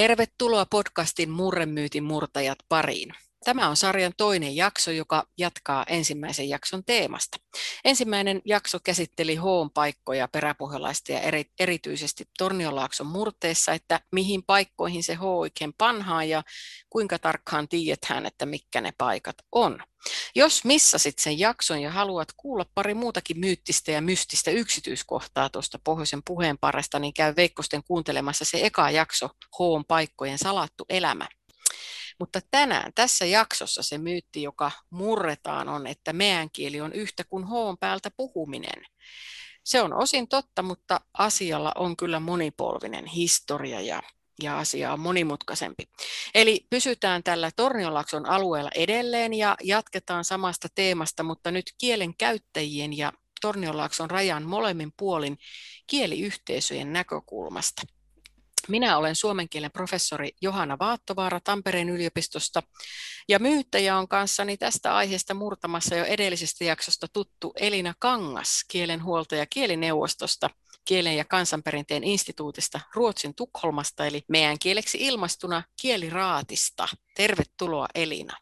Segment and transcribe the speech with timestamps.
[0.00, 3.12] Tervetuloa podcastin Murremyytin murtajat pariin.
[3.44, 7.38] Tämä on sarjan toinen jakso, joka jatkaa ensimmäisen jakson teemasta.
[7.84, 15.14] Ensimmäinen jakso käsitteli hoon paikkoja peräpohjalaista ja eri, erityisesti Torniolaakson murteessa, että mihin paikkoihin se
[15.14, 16.42] hoo oikein panhaa ja
[16.90, 19.82] kuinka tarkkaan tiedetään, että mitkä ne paikat on.
[20.34, 26.22] Jos missasit sen jakson ja haluat kuulla pari muutakin myyttistä ja mystistä yksityiskohtaa tuosta pohjoisen
[26.26, 29.28] puheen paresta, niin käy Veikkosten kuuntelemassa se eka jakso
[29.58, 31.28] Hoon paikkojen salattu elämä.
[32.20, 37.44] Mutta tänään tässä jaksossa se myytti, joka murretaan, on, että meidän kieli on yhtä kuin
[37.44, 38.86] hoon päältä puhuminen.
[39.64, 44.02] Se on osin totta, mutta asialla on kyllä monipolvinen historia ja,
[44.42, 45.88] ja asia on monimutkaisempi.
[46.34, 53.12] Eli pysytään tällä Tornionlakson alueella edelleen ja jatketaan samasta teemasta, mutta nyt kielen käyttäjien ja
[53.40, 55.38] Tornionlaakson rajan molemmin puolin
[55.86, 57.82] kieliyhteisöjen näkökulmasta.
[58.68, 62.62] Minä olen suomen kielen professori Johanna Vaattovaara Tampereen yliopistosta
[63.28, 70.50] ja myyttäjä on kanssani tästä aiheesta murtamassa jo edellisestä jaksosta tuttu Elina Kangas kielenhuoltaja kielineuvostosta
[70.84, 76.88] kielen ja kansanperinteen instituutista Ruotsin Tukholmasta eli meidän kieleksi ilmastuna kieliraatista.
[77.16, 78.36] Tervetuloa Elina.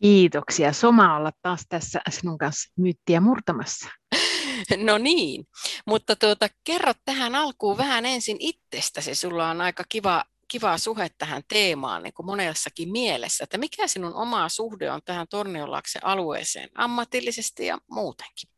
[0.00, 0.72] Kiitoksia.
[0.72, 3.88] Soma olla taas tässä sinun kanssa myyttiä murtamassa.
[4.76, 5.46] No niin,
[5.86, 9.14] mutta tuota, kerro tähän alkuun vähän ensin itsestäsi.
[9.14, 14.14] Sulla on aika kiva, kiva suhe tähän teemaan niin kuin monessakin mielessä, että mikä sinun
[14.14, 18.50] oma suhde on tähän Tornionlaaksen alueeseen ammatillisesti ja muutenkin?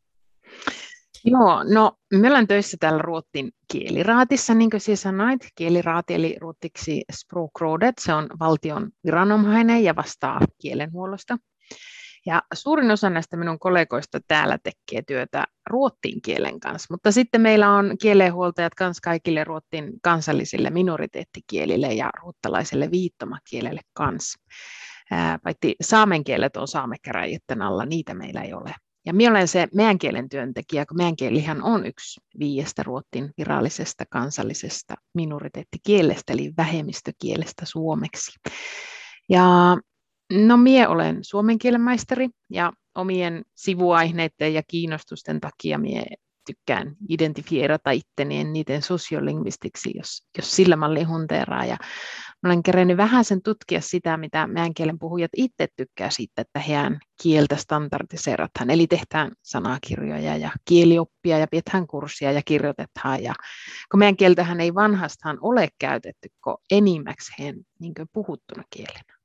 [1.25, 5.47] Joo, no me ollaan töissä täällä Ruottin kieliraatissa, niin kuin sanoit.
[5.55, 11.37] Kieliraati eli ruottiksi Språkrådet, se on valtion viranomainen ja vastaa kielenhuollosta.
[12.25, 17.71] Ja suurin osa näistä minun kollegoista täällä tekee työtä ruottin kielen kanssa, mutta sitten meillä
[17.71, 24.39] on kielenhuoltajat kans kaikille ruottin kansallisille minoriteettikielille ja ruottalaiselle viittomakielelle kanssa.
[25.43, 28.75] Paitsi saamen kielet on saamekäräjien alla, niitä meillä ei ole.
[29.05, 34.03] Ja minä olen se meidän kielen työntekijä, kun meidän kielihän on yksi viiestä ruottin virallisesta
[34.09, 38.31] kansallisesta minoriteettikielestä, eli vähemmistökielestä suomeksi.
[39.29, 39.77] Ja
[40.31, 46.05] No mie olen suomen kielen maisteri ja omien sivuaineiden ja kiinnostusten takia mie
[46.45, 51.65] tykkään identifierata itteni niiden sosiolingvistiksi, jos, jos sillä malli hunteeraa.
[51.65, 51.77] Ja
[52.43, 56.59] mä olen kerännyt vähän sen tutkia sitä, mitä meidän kielen puhujat itse tykkää siitä, että
[56.59, 58.69] heidän kieltä standardiseerataan.
[58.69, 63.23] Eli tehdään sanakirjoja ja kielioppia ja pidetään kurssia ja kirjoitetaan.
[63.23, 63.33] Ja
[63.91, 69.20] kun meidän kieltähän ei vanhastaan ole käytetty, kun enimmäkseen niin puhuttuna kielenä.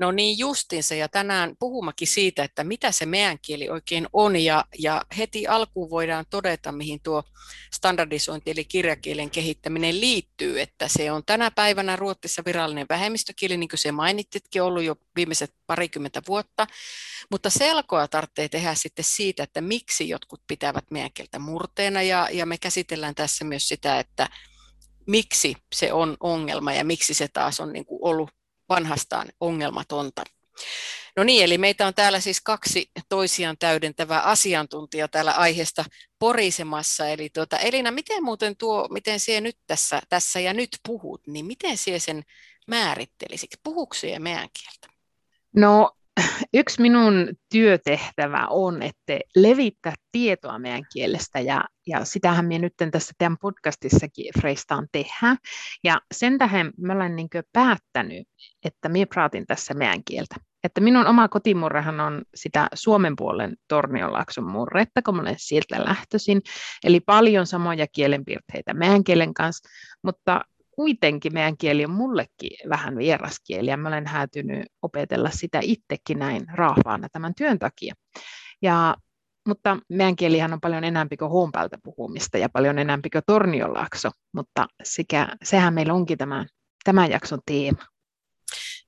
[0.00, 4.64] No niin justinsa ja tänään puhumakin siitä, että mitä se meidän kieli oikein on ja,
[4.78, 7.22] ja heti alkuun voidaan todeta, mihin tuo
[7.74, 13.78] standardisointi eli kirjakielen kehittäminen liittyy, että se on tänä päivänä Ruotsissa virallinen vähemmistökieli, niin kuin
[13.78, 16.66] se mainittitkin, ollut jo viimeiset parikymmentä vuotta,
[17.30, 22.46] mutta selkoa tarvitsee tehdä sitten siitä, että miksi jotkut pitävät meidän kieltä murteena ja, ja
[22.46, 24.28] me käsitellään tässä myös sitä, että
[25.06, 28.39] miksi se on ongelma ja miksi se taas on niin kuin ollut
[28.70, 30.22] vanhastaan ongelmatonta.
[31.16, 35.84] No niin, eli meitä on täällä siis kaksi toisiaan täydentävää asiantuntijaa täällä aiheesta
[36.18, 37.08] porisemassa.
[37.08, 41.46] Eli tuota, Elina, miten muuten tuo, miten sie nyt tässä, tässä ja nyt puhut, niin
[41.46, 42.22] miten sie sen
[42.66, 43.50] määrittelisit?
[43.62, 44.96] Puhuuko meidän kieltä?
[45.56, 45.96] No
[46.54, 53.12] yksi minun työtehtävä on, että levittää tietoa meidän kielestä ja, ja sitähän minä nyt tässä
[53.18, 55.36] teidän podcastissakin freistaan tehdä.
[55.84, 58.28] Ja sen tähän mä olen niin päättänyt,
[58.64, 60.36] että minä praatin tässä meidän kieltä.
[60.64, 66.42] Että minun oma kotimurrehan on sitä Suomen puolen Tornionlaakson murretta, kun olen sieltä lähtöisin.
[66.84, 69.68] Eli paljon samoja kielenpiirteitä meidän kielen kanssa,
[70.02, 70.44] mutta
[70.80, 76.46] kuitenkin meidän kieli on mullekin vähän vieraskieli ja mä olen häätynyt opetella sitä itsekin näin
[76.54, 77.94] raahvaana tämän työn takia.
[78.62, 78.96] Ja,
[79.48, 84.66] mutta meidän kielihän on paljon enemmän kuin huompältä puhumista ja paljon enemmän kuin tornionlaakso, mutta
[84.82, 86.46] sekä, sehän meillä onkin tämän,
[86.84, 87.82] tämän jakson teema.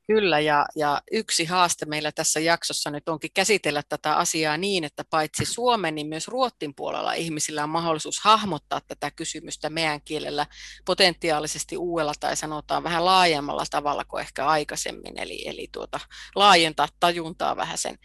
[0.07, 5.05] Kyllä, ja, ja yksi haaste meillä tässä jaksossa nyt onkin käsitellä tätä asiaa niin, että
[5.11, 10.47] paitsi Suomen, niin myös Ruottin puolella ihmisillä on mahdollisuus hahmottaa tätä kysymystä meidän kielellä
[10.85, 16.01] potentiaalisesti uudella tai sanotaan vähän laajemmalla tavalla kuin ehkä aikaisemmin, eli, eli tuota,
[16.35, 17.99] laajentaa tajuntaa vähän sen.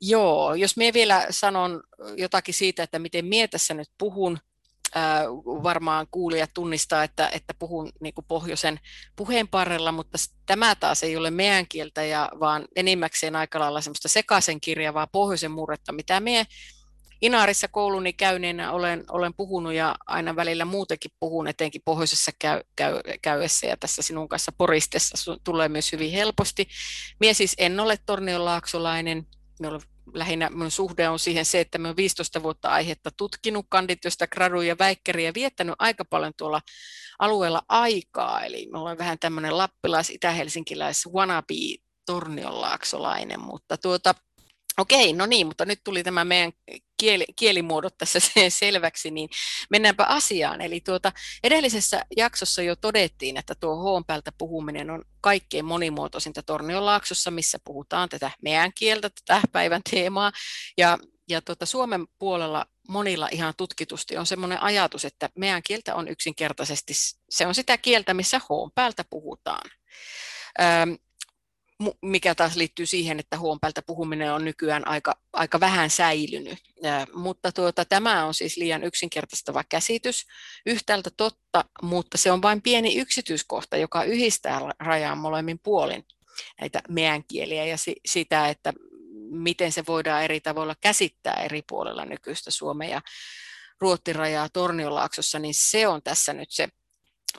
[0.00, 1.82] Joo, jos minä vielä sanon
[2.16, 4.38] jotakin siitä, että miten minä tässä nyt puhun,
[5.44, 8.80] varmaan kuulijat tunnistaa, että, että puhun niin kuin pohjoisen
[9.16, 14.60] puheenparrella, mutta tämä taas ei ole meidän kieltä, ja, vaan enimmäkseen aika lailla semmoista sekaisen
[14.60, 16.46] kirjavaa pohjoisen murretta, mitä me
[17.22, 23.00] Inaarissa kouluni käyneenä olen, olen puhunut ja aina välillä muutenkin puhun, etenkin pohjoisessa käy, käy,
[23.22, 26.68] käyessä ja tässä sinun kanssa poristessa tulee myös hyvin helposti.
[27.20, 29.26] Mie siis en ole tornionlaaksolainen,
[29.60, 29.80] minulla
[30.14, 35.34] lähinnä minun suhde on siihen se, että olen 15 vuotta aihetta tutkinut, kandityöstä, graduja, väikkäriä,
[35.34, 36.60] viettänyt aika paljon tuolla
[37.18, 41.54] alueella aikaa, eli me olen vähän tämmöinen lappilais, itä-helsinkiläis, wannabe
[42.06, 44.14] tornionlaaksolainen, mutta tuota,
[44.78, 46.52] Okei, no niin, mutta nyt tuli tämä meidän
[46.96, 48.18] kieli, kielimuodot tässä
[48.48, 49.28] selväksi, niin
[49.70, 50.60] mennäänpä asiaan.
[50.60, 51.12] Eli tuota,
[51.42, 58.08] edellisessä jaksossa jo todettiin, että tuo hoon päältä puhuminen on kaikkein monimuotoisinta Tornionlaaksossa, missä puhutaan
[58.08, 60.32] tätä meidän kieltä, tätä päivän teemaa.
[60.78, 60.98] Ja,
[61.28, 66.92] ja tuota, Suomen puolella monilla ihan tutkitusti on sellainen ajatus, että meidän kieltä on yksinkertaisesti,
[67.30, 69.70] se on sitä kieltä, missä hoon päältä puhutaan
[72.02, 76.58] mikä taas liittyy siihen, että huonpäältä puhuminen on nykyään aika, aika vähän säilynyt.
[77.14, 80.26] Mutta tuota, tämä on siis liian yksinkertaistava käsitys.
[80.66, 86.06] Yhtäältä totta, mutta se on vain pieni yksityiskohta, joka yhdistää rajaan molemmin puolin
[86.60, 88.72] näitä meidän kieliä ja si, sitä, että
[89.30, 93.02] miten se voidaan eri tavoilla käsittää eri puolella nykyistä Suomen ja
[93.80, 96.68] Ruottirajaa Torniolaaksossa, niin se on tässä nyt se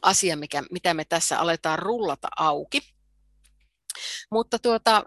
[0.02, 2.97] asia, mikä, mitä me tässä aletaan rullata auki.
[4.32, 5.04] Mutta tuota,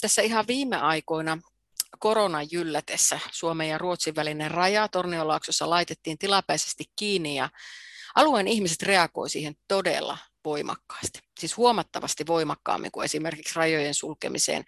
[0.00, 1.38] tässä ihan viime aikoina
[1.98, 7.48] koronan jyllätessä Suomen ja Ruotsin välinen raja Torniolaaksossa laitettiin tilapäisesti kiinni ja
[8.14, 11.20] alueen ihmiset reagoi siihen todella voimakkaasti.
[11.40, 14.64] Siis huomattavasti voimakkaammin kuin esimerkiksi rajojen sulkemiseen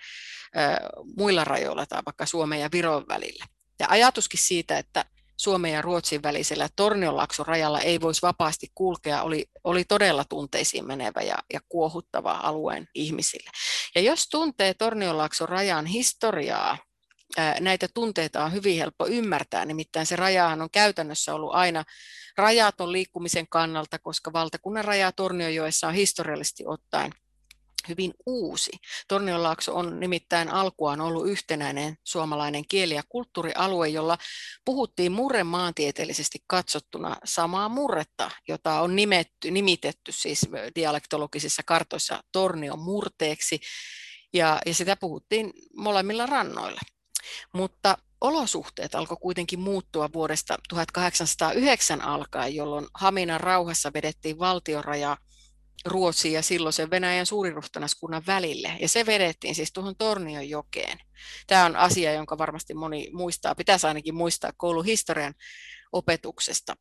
[1.17, 3.47] muilla rajoilla tai vaikka Suomen ja Viron välillä.
[3.79, 5.05] Ja ajatuskin siitä, että
[5.37, 11.21] Suomen ja Ruotsin välisellä Tornionlaakson rajalla ei voisi vapaasti kulkea, oli, oli todella tunteisiin menevä
[11.21, 13.51] ja, ja kuohuttava alueen ihmisille.
[13.95, 16.79] Ja jos tuntee Tornionlaakson rajan historiaa,
[17.61, 21.85] näitä tunteita on hyvin helppo ymmärtää, nimittäin se rajahan on käytännössä ollut aina
[22.37, 27.13] rajaton liikkumisen kannalta, koska valtakunnan raja Tornionjoessa on historiallisesti ottaen
[27.89, 28.71] hyvin uusi.
[29.09, 34.19] Tornionlaakso on nimittäin alkuaan ollut yhtenäinen suomalainen kieli- ja kulttuurialue, jolla
[34.65, 43.61] puhuttiin murre maantieteellisesti katsottuna samaa murretta, jota on nimetty, nimitetty siis dialektologisissa kartoissa Tornion murteeksi,
[44.33, 46.81] ja, ja sitä puhuttiin molemmilla rannoilla.
[47.53, 55.17] Mutta olosuhteet alkoi kuitenkin muuttua vuodesta 1809 alkaen, jolloin Haminan rauhassa vedettiin valtionraja
[55.85, 58.77] Ruotsin ja silloisen Venäjän suuriruhtanaskunnan välille.
[58.81, 60.99] Ja se vedettiin siis tuohon Tornion jokeen.
[61.47, 65.35] Tämä on asia, jonka varmasti moni muistaa, pitäisi ainakin muistaa kouluhistorian
[65.93, 66.77] opetuksesta.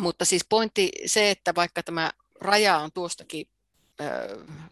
[0.00, 3.46] Mutta siis pointti se, että vaikka tämä raja on tuostakin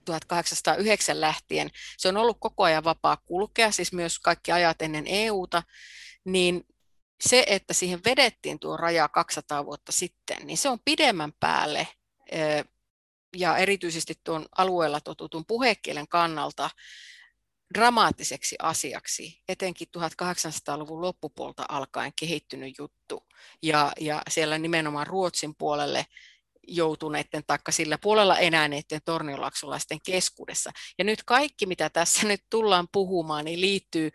[0.04, 5.62] 1809 lähtien, se on ollut koko ajan vapaa kulkea, siis myös kaikki ajat ennen EUta,
[6.24, 6.66] niin
[7.20, 11.88] se, että siihen vedettiin tuo raja 200 vuotta sitten, niin se on pidemmän päälle
[13.36, 16.70] ja erityisesti tuon alueella totutun puhekielen kannalta
[17.74, 23.26] dramaattiseksi asiaksi, etenkin 1800-luvun loppupuolta alkaen kehittynyt juttu.
[23.62, 26.06] Ja, ja siellä nimenomaan Ruotsin puolelle
[26.68, 30.70] joutuneiden, taikka sillä puolella enääneiden torniolaksolaisten keskuudessa.
[30.98, 34.10] Ja nyt kaikki, mitä tässä nyt tullaan puhumaan, niin liittyy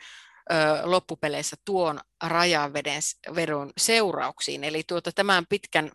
[0.51, 4.63] ö, loppupeleissä tuon rajanvedon seurauksiin.
[4.63, 5.91] Eli tuota, tämän pitkän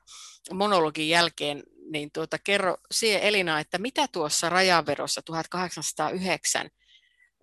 [0.53, 6.71] monologin jälkeen niin tuota, kerro siihen Elina, että mitä tuossa rajaverossa 1809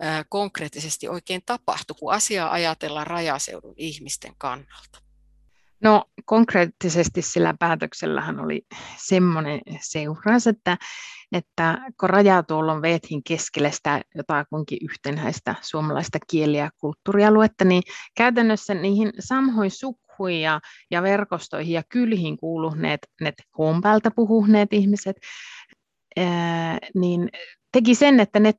[0.02, 5.00] ää, konkreettisesti oikein tapahtui, kun asiaa ajatellaan rajaseudun ihmisten kannalta?
[5.84, 8.62] No konkreettisesti sillä päätöksellähän oli
[8.98, 10.78] semmoinen seuraus, että,
[11.32, 17.84] että kun rajatuollon veethin keskelle sitä jotakuinkin yhtenäistä suomalaista kieli- ja kulttuurialuetta, niin
[18.18, 19.72] käytännössä niihin samoihin
[20.20, 20.60] sukuihin ja,
[20.92, 25.18] ja verkostoihin ja kylhiin kuuluneet ne huompäältä puhuneet ihmiset,
[26.18, 27.30] ää, niin
[27.72, 28.54] teki sen, että ne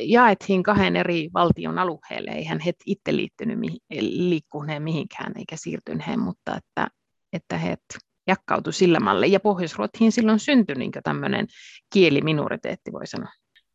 [0.00, 2.30] jaettiin kahden eri valtion alueelle.
[2.30, 3.58] Eihän he itse liittynyt
[4.00, 6.88] liikkuneen mihinkään eikä siirtyneet, mutta että,
[7.32, 7.76] että he
[8.26, 9.26] jakkautui sillä malle.
[9.26, 9.76] Ja pohjois
[10.10, 11.46] silloin syntyi niin tämmöinen
[11.92, 13.32] kieliminoriteetti, voi sanoa.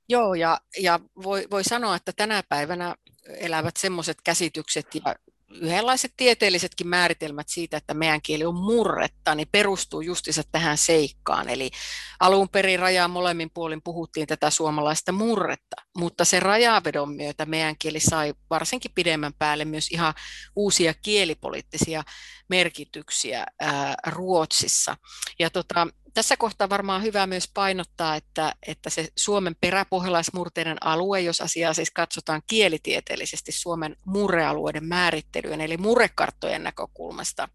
[0.09, 2.95] Joo, ja, ja voi, voi sanoa, että tänä päivänä
[3.27, 5.15] elävät semmoiset käsitykset ja
[5.61, 11.49] yhdenlaiset tieteellisetkin määritelmät siitä, että meidän kieli on murretta, niin perustuu justiinsa tähän seikkaan.
[11.49, 11.71] Eli
[12.19, 17.99] alun perin rajaa molemmin puolin puhuttiin tätä suomalaista murretta, mutta se rajavedon myötä meidän kieli
[17.99, 20.13] sai varsinkin pidemmän päälle myös ihan
[20.55, 22.03] uusia kielipoliittisia
[22.49, 24.97] merkityksiä ää, Ruotsissa.
[25.39, 31.41] Ja tota, tässä kohtaa varmaan hyvä myös painottaa, että, että se Suomen peräpohjalaismurteinen alue, jos
[31.41, 37.49] asiaa siis katsotaan kielitieteellisesti Suomen murrealueiden määrittelyyn, eli murrekarttojen näkökulmasta,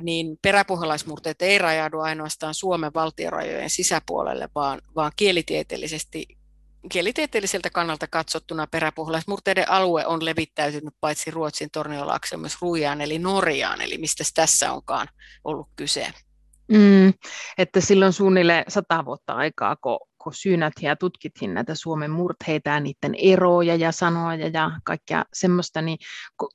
[0.00, 6.26] niin peräpohjalaismurteet ei rajaudu ainoastaan Suomen valtiorajojen sisäpuolelle, vaan, vaan kielitieteellisesti
[6.88, 13.98] kielitieteelliseltä kannalta katsottuna peräpohjalaismurteiden alue on levittäytynyt paitsi Ruotsin Torniolaaksoon myös Ruijaan eli Norjaan, eli
[13.98, 15.08] mistä tässä onkaan
[15.44, 16.12] ollut kyse.
[16.72, 17.12] Mm,
[17.58, 22.80] että silloin suunnilleen sata vuotta aikaa, kun, kun syynät ja tutkittiin näitä Suomen murteita ja
[22.80, 25.98] niiden eroja ja sanoja ja kaikkea semmoista, niin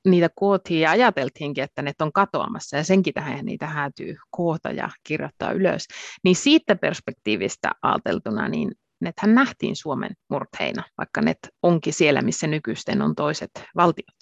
[0.06, 4.90] niitä kootiin ja ajateltiinkin, että ne on katoamassa ja senkin tähän niitä häätyy koota ja
[5.06, 5.86] kirjoittaa ylös.
[6.24, 13.02] Niin siitä perspektiivistä ajateltuna, niin nethän nähtiin Suomen murteina, vaikka ne onkin siellä, missä nykyisten
[13.02, 14.16] on toiset valtiot.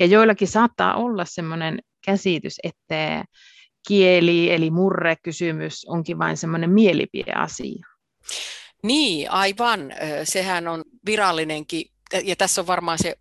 [0.00, 3.24] Ja joillakin saattaa olla semmoinen käsitys, että
[3.90, 7.86] kieli eli murrekysymys onkin vain semmoinen mielipideasia.
[8.82, 9.92] Niin, aivan.
[10.24, 11.84] Sehän on virallinenkin,
[12.24, 13.16] ja tässä on varmaan se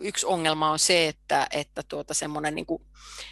[0.00, 2.82] yksi ongelma on se, että, että tuota semmoinen niin kuin,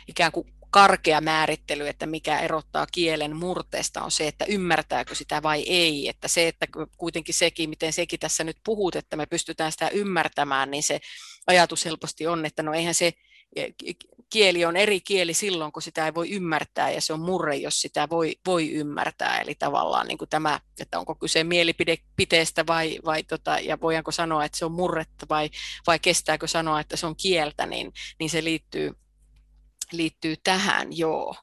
[0.09, 5.62] ikään kuin karkea määrittely, että mikä erottaa kielen murteesta, on se, että ymmärtääkö sitä vai
[5.62, 6.09] ei.
[6.09, 10.71] Että se, että kuitenkin sekin, miten sekin tässä nyt puhut, että me pystytään sitä ymmärtämään,
[10.71, 11.00] niin se
[11.47, 13.12] ajatus helposti on, että no eihän se
[14.33, 17.81] kieli on eri kieli silloin, kun sitä ei voi ymmärtää, ja se on murre, jos
[17.81, 19.41] sitä voi, voi ymmärtää.
[19.41, 24.45] Eli tavallaan niin kuin tämä, että onko kyse mielipiteestä vai, vai tota, ja voidaanko sanoa,
[24.45, 25.51] että se on murretta vai,
[25.87, 28.93] vai kestääkö sanoa, että se on kieltä, niin, niin se liittyy,
[29.93, 31.35] liittyy tähän, joo.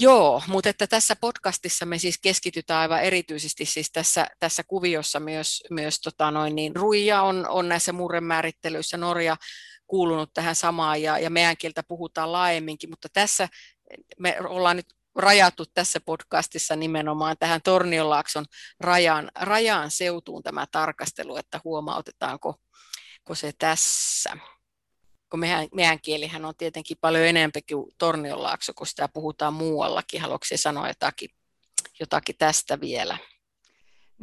[0.00, 5.62] Joo, mutta että tässä podcastissa me siis keskitytään aivan erityisesti siis tässä, tässä kuviossa myös,
[5.70, 9.36] myös tota noin, niin Ruija on, on näissä murremäärittelyissä, Norja
[9.88, 13.48] kuulunut tähän samaan ja, ja meidän kieltä puhutaan laajemminkin, mutta tässä
[14.18, 18.44] me ollaan nyt rajattu tässä podcastissa nimenomaan tähän Tornionlaakson
[18.80, 22.54] rajan, rajan seutuun tämä tarkastelu, että huomautetaanko
[23.24, 24.36] ko se tässä.
[25.30, 30.20] Kun meidän, meidän kielihän on tietenkin paljon enemmän kuin Tornionlaakso, kun sitä puhutaan muuallakin.
[30.20, 31.30] Haluatko sanoa jotakin,
[32.00, 33.18] jotakin tästä vielä?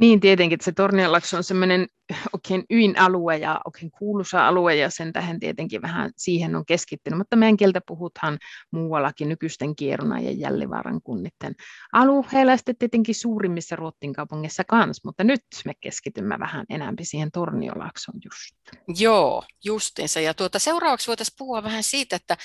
[0.00, 1.86] Niin, tietenkin, että se Tornionlakso on semmoinen
[2.32, 7.36] oikein ydinalue ja oikein kuuluisa alue ja sen tähän tietenkin vähän siihen on keskittynyt, mutta
[7.36, 8.38] meidän kieltä puhutaan
[8.70, 11.54] muuallakin nykyisten Kieruna ja Jällivaaran kunnitten
[11.92, 17.30] alueella ja sitten tietenkin suurimmissa Ruottin kaupungeissa kanssa, mutta nyt me keskitymme vähän enemmän siihen
[17.30, 18.78] Torniolaksoon just.
[19.00, 20.20] Joo, justiinsa.
[20.20, 22.36] Ja tuota, seuraavaksi voitaisiin puhua vähän siitä, että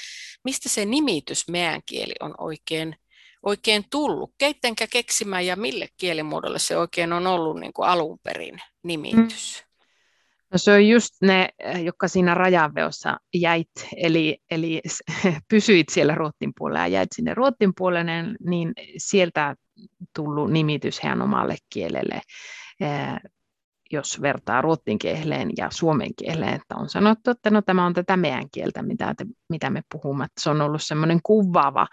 [0.43, 2.96] mistä se nimitys meidän kieli on oikein
[3.43, 4.33] oikein tullut?
[4.38, 9.63] Keittenkä keksimään ja mille kielimuodolle se oikein on ollut niin kuin alun perin nimitys?
[9.65, 9.71] Mm.
[10.51, 11.50] No se on just ne,
[11.83, 14.81] jotka siinä rajanveossa jäit, eli, eli
[15.50, 18.12] pysyit siellä Ruottin puolella ja jäit sinne Ruottin puolelle,
[18.45, 19.55] niin sieltä
[20.15, 22.21] tullut nimitys heidän omalle kielelle
[23.91, 28.17] jos vertaa ruotsin kieleen ja suomen kieleen, että on sanottu, että no tämä on tätä
[28.17, 30.27] meidän kieltä, mitä, te, mitä me puhumme.
[30.39, 31.88] Se on ollut semmoinen kuvaava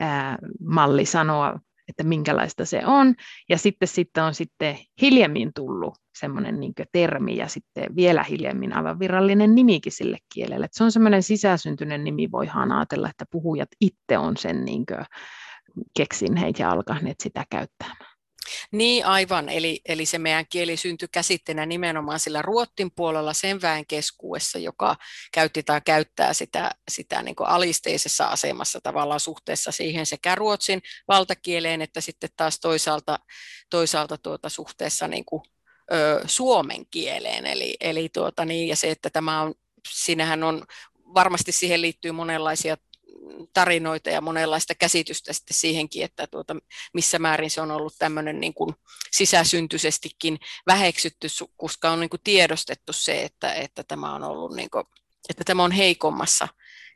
[0.00, 3.14] ää, malli sanoa, että minkälaista se on.
[3.48, 8.98] Ja sitten, sitten on sitten hiljemmin tullut semmoinen niin termi ja sitten vielä hiljemmin aivan
[8.98, 10.64] virallinen nimikin sille kielelle.
[10.64, 14.84] Että se on semmoinen sisäsyntyinen nimi, voihan ajatella, että puhujat itse on sen niin
[15.96, 18.17] keksineet ja alkaneet sitä käyttämään.
[18.72, 23.86] Niin aivan, eli, eli se meidän kieli syntyi käsitteenä nimenomaan sillä Ruottin puolella sen väen
[23.86, 24.96] keskuudessa, joka
[25.32, 31.82] käytti tai käyttää sitä, sitä niin kuin alisteisessa asemassa tavallaan suhteessa siihen sekä Ruotsin valtakieleen
[31.82, 33.18] että sitten taas toisaalta,
[33.70, 35.42] toisaalta tuota suhteessa niin kuin,
[35.92, 37.46] ö, suomen kieleen.
[37.46, 39.54] Eli, eli tuota, niin, ja se, että tämä on,
[39.88, 40.64] siinähän on
[41.14, 42.76] varmasti siihen liittyy monenlaisia
[43.52, 46.56] tarinoita ja monenlaista käsitystä sitten siihenkin, että tuota,
[46.94, 48.74] missä määrin se on ollut tämmöinen niin kuin
[49.10, 54.84] sisäsyntyisestikin väheksytty, koska on niin kuin tiedostettu se, että, että tämä on ollut niin kuin,
[55.28, 56.48] että tämä on heikommassa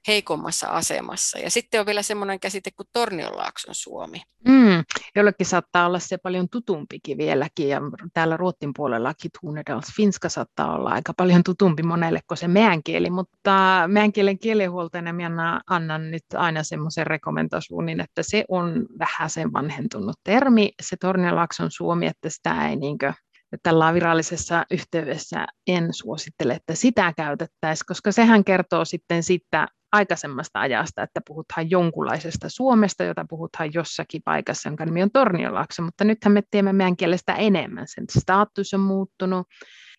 [0.07, 1.39] heikommassa asemassa.
[1.39, 4.23] Ja sitten on vielä semmoinen käsite kuin Tornionlaakson Suomi.
[4.49, 4.85] Mm,
[5.17, 7.81] jollekin saattaa olla se paljon tutumpikin vieläkin, ja
[8.13, 13.11] täällä Ruottin puolellakin Tuunedals Finska saattaa olla aika paljon tutumpi monelle kuin se meidän kieli,
[13.11, 19.53] mutta meidän kielen kielihuoltajana minä annan nyt aina semmoisen rekomendationin, että se on vähän sen
[19.53, 23.13] vanhentunut termi, se Tornionlaakson Suomi, että sitä ei niinkö
[23.63, 31.03] tällä virallisessa yhteydessä en suosittele, että sitä käytettäisiin, koska sehän kertoo sitten siitä aikaisemmasta ajasta,
[31.03, 36.43] että puhutaan jonkunlaisesta Suomesta, jota puhutaan jossakin paikassa, jonka nimi on Torniolaakso, mutta nythän me
[36.51, 37.85] tiedämme meidän kielestä enemmän.
[37.89, 39.47] Sen status on muuttunut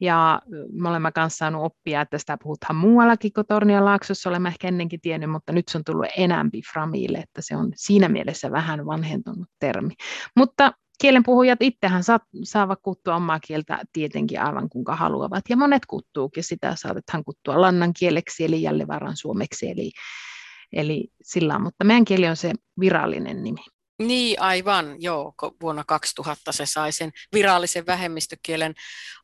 [0.02, 5.02] ja me olemme kanssa saaneet oppia, että sitä puhutaan muuallakin kuin Torniolaaksossa, olemme ehkä ennenkin
[5.02, 9.48] tiennyt, mutta nyt se on tullut enämpi Framille, että se on siinä mielessä vähän vanhentunut
[9.60, 9.94] termi.
[10.36, 16.44] Mutta kielenpuhujat itsehän sa- saavat kuttua omaa kieltä tietenkin aivan kuinka haluavat, ja monet kuttuukin
[16.44, 19.92] sitä, saatetaan kuttua lannan kieleksi, eli jällevaran suomeksi, eli,
[20.74, 23.60] eli sillä mutta meidän kieli on se virallinen nimi.
[24.00, 25.34] Niin, aivan, joo.
[25.62, 28.74] Vuonna 2000 se sai sen virallisen vähemmistökielen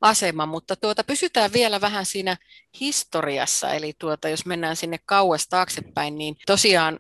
[0.02, 2.38] aseman, mutta tuota, pysytään vielä vähän siinä
[2.80, 7.00] historiassa, eli tuota, jos mennään sinne kauas taaksepäin, niin tosiaan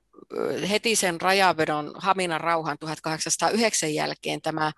[0.70, 4.72] heti sen rajavedon Haminan rauhan 1809 jälkeen tämä,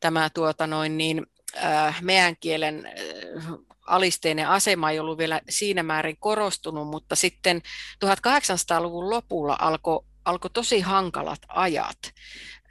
[0.00, 1.26] tämä tuota noin niin,
[1.64, 3.46] äh, meidän kielen äh,
[3.86, 7.62] alisteinen asema ei ollut vielä siinä määrin korostunut, mutta sitten
[8.04, 11.98] 1800-luvun lopulla alkoi alko tosi hankalat ajat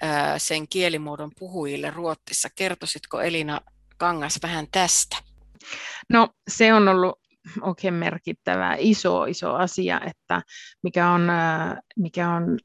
[0.03, 2.49] äh, sen kielimuodon puhujille Ruotsissa.
[2.55, 3.61] Kertoisitko Elina
[3.97, 5.17] Kangas vähän tästä?
[6.09, 7.22] No se on ollut
[7.61, 10.41] oikein merkittävä iso, iso asia, että
[10.83, 11.27] mikä on,
[11.97, 12.57] mikä on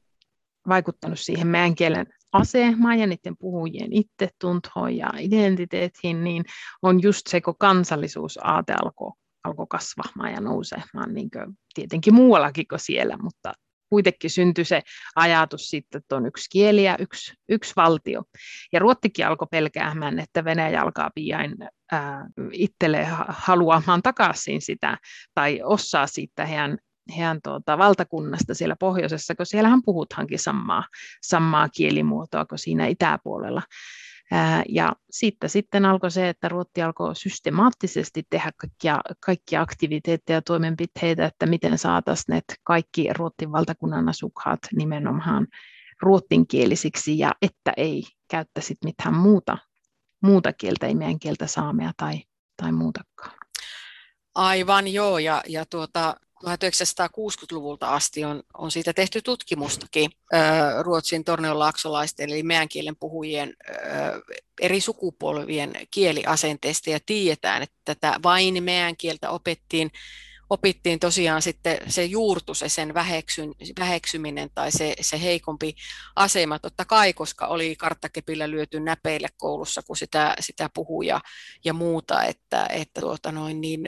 [0.67, 6.43] vaikuttanut siihen meidän kielen asemaan ja niiden puhujien itsetuntoon ja identiteettiin, niin
[6.81, 9.11] on just se, kun kansallisuusaate alkoi
[9.43, 11.29] alko kasvamaan ja nousemaan, niin
[11.73, 13.53] tietenkin muuallakin kuin siellä, mutta
[13.89, 14.81] kuitenkin syntyi se
[15.15, 18.23] ajatus sitten, että on yksi kieli ja yksi, yksi valtio.
[18.73, 21.55] Ja Ruottikin alkoi pelkäämään, että Venäjä alkaa pian
[22.51, 24.97] itselle haluamaan takaisin sitä
[25.33, 26.77] tai osaa siitä heidän,
[27.17, 30.83] heidän tuota, valtakunnasta siellä pohjoisessa, kun siellähän puhuthankin samaa,
[31.21, 33.61] samaa kielimuotoa kuin siinä itäpuolella.
[34.69, 41.25] Ja sitten, sitten alkoi se, että Ruotti alkoi systemaattisesti tehdä kaikkia, kaikkia aktiviteetteja ja toimenpiteitä,
[41.25, 45.47] että miten saataisiin ne kaikki Ruottin valtakunnan asukkaat nimenomaan
[46.01, 49.57] ruottinkielisiksi ja että ei käyttäisi mitään muuta,
[50.23, 52.23] muuta kieltä, ei meidän kieltä saamea tai,
[52.61, 53.39] tai muutakaan.
[54.35, 56.15] Aivan joo, ja, ja tuota,
[56.45, 60.11] 1960-luvulta asti on, on siitä tehty tutkimustakin
[60.81, 63.53] Ruotsin torneolaaksolaisten eli meidän kielen puhujien
[64.61, 69.91] eri sukupolvien kieliasenteista ja tiedetään, että tätä vain meidän kieltä opettiin
[70.49, 75.75] opittiin tosiaan sitten se juurtu, se sen väheksyn, väheksyminen tai se, se heikompi
[76.15, 81.21] asema, totta kai, koska oli karttakepillä lyöty näpeille koulussa, kun sitä, sitä puhuja
[81.65, 83.87] ja muuta, että, että tuota noin, niin,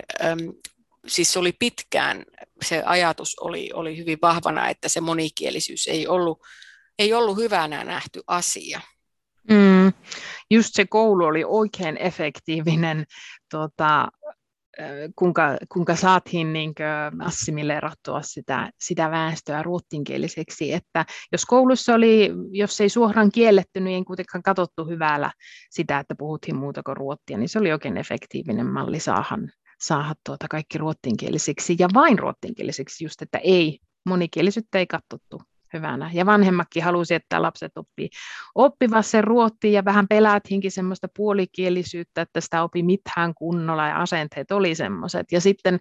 [1.08, 2.26] siis oli pitkään,
[2.62, 6.40] se ajatus oli, oli hyvin vahvana, että se monikielisyys ei ollut,
[7.00, 8.82] ei ollut hyvänä nähty asia.
[9.50, 9.94] Mm,
[10.52, 13.06] just se koulu oli oikein efektiivinen
[13.52, 14.08] tuota,
[15.16, 16.74] kuinka, kuinka saatiin niin
[17.26, 24.04] assimileerattua sitä, sitä väestöä ruottinkieliseksi, että jos koulussa oli, jos ei suoraan kielletty, niin ei
[24.04, 25.32] kuitenkaan katsottu hyvällä
[25.70, 30.48] sitä, että puhuttiin muuta kuin ruottia, niin se oli oikein efektiivinen malli saahan, saada tuota
[30.48, 35.42] kaikki ruottinkielisiksi ja vain ruottinkielisiksi, just että ei, monikielisyyttä ei katsottu
[35.74, 36.10] hyvänä.
[36.14, 38.10] Ja vanhemmatkin halusi, että lapset oppii
[38.56, 44.52] oppiva sen ruottiin ja vähän pelättiinkin semmoista puolikielisyyttä, että sitä opi mitään kunnolla ja asenteet
[44.52, 45.32] oli semmoiset.
[45.32, 45.80] Ja sitten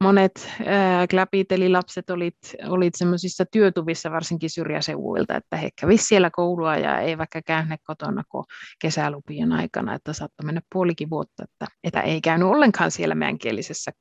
[0.00, 7.00] monet äh, lapset olit, olit semmoisissa työtuvissa varsinkin syrjäseuduilta, että he kävisivät siellä koulua ja
[7.00, 8.44] ei vaikka käyneet kotona kuin
[8.78, 13.92] kesälupien aikana, että saattoi mennä puolikin vuotta, että, että ei käynyt ollenkaan siellä meänkielisessä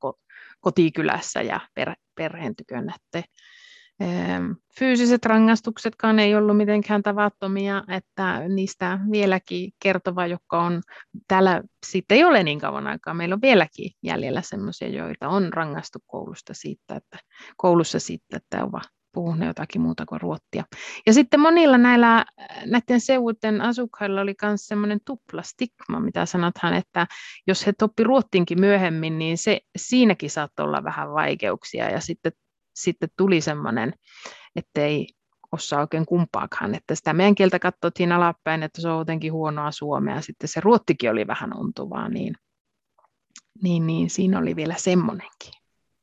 [0.60, 2.96] kotikylässä ja per, perheen tykönä.
[4.80, 10.82] Fyysiset rangaistuksetkaan ei ollut mitenkään tavattomia, että niistä vieläkin kertova, joka on
[11.28, 13.14] täällä sitten ei ole niin kauan aikaa.
[13.14, 17.18] Meillä on vieläkin jäljellä sellaisia, joita on rangaistu koulusta siitä, että,
[17.58, 18.84] koulussa siitä, että ovat
[19.14, 20.64] puhuneet jotakin muuta kuin ruottia.
[21.06, 22.26] Ja sitten monilla näillä,
[22.66, 27.08] näiden seutujen asukkailla oli myös semmoinen tupla stigma, mitä sanotaan, että
[27.48, 31.90] jos he toppi ruottinkin myöhemmin, niin se, siinäkin saattoi olla vähän vaikeuksia.
[31.90, 32.32] Ja sitten
[32.84, 33.94] sitten tuli semmoinen,
[34.56, 35.08] että ei
[35.52, 40.22] osaa oikein kumpaakaan, että sitä meidän kieltä katsottiin alapäin, että se on jotenkin huonoa suomea,
[40.22, 42.36] sitten se ruottikin oli vähän ontuvaa, niin,
[43.64, 45.52] niin, niin siinä oli vielä semmoinenkin.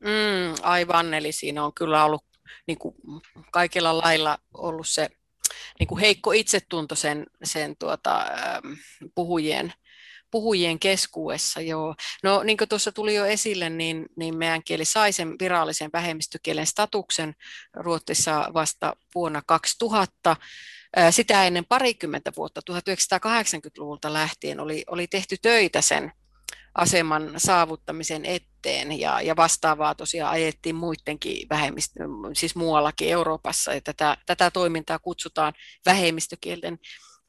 [0.01, 2.25] Mm, aivan, eli siinä on kyllä ollut
[2.67, 2.95] niin kuin
[3.53, 5.09] kaikilla lailla ollut se
[5.79, 8.27] niin kuin heikko itsetunto sen, sen tuota,
[9.15, 9.73] puhujien
[10.31, 11.95] puhujien keskuudessa, joo.
[12.23, 16.67] No niin kuin tuossa tuli jo esille, niin, niin meidän kieli sai sen virallisen vähemmistökielen
[16.67, 17.35] statuksen
[17.75, 20.37] Ruotsissa vasta vuonna 2000.
[21.11, 26.13] Sitä ennen parikymmentä vuotta, 1980-luvulta lähtien, oli, oli tehty töitä sen
[26.75, 32.01] aseman saavuttamisen eteen ja, ja vastaavaa tosiaan ajettiin muidenkin vähemmistö,
[32.33, 35.53] siis muuallakin Euroopassa ja tätä, tätä toimintaa kutsutaan
[35.87, 36.79] vähemmistökielten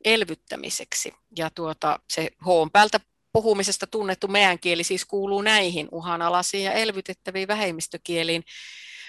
[0.05, 1.13] elvyttämiseksi.
[1.37, 2.99] Ja tuota, se H päältä
[3.33, 8.43] puhumisesta tunnettu meidän kieli siis kuuluu näihin uhanalaisiin ja elvytettäviin vähemmistökieliin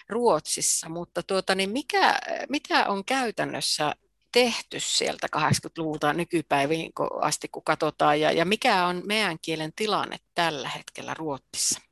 [0.09, 3.95] Ruotsissa, mutta tuota, niin mikä, mitä on käytännössä
[4.33, 10.69] tehty sieltä 80-luvulta nykypäiviin asti, kun katsotaan, ja, ja mikä on meidän kielen tilanne tällä
[10.69, 11.90] hetkellä Ruotsissa?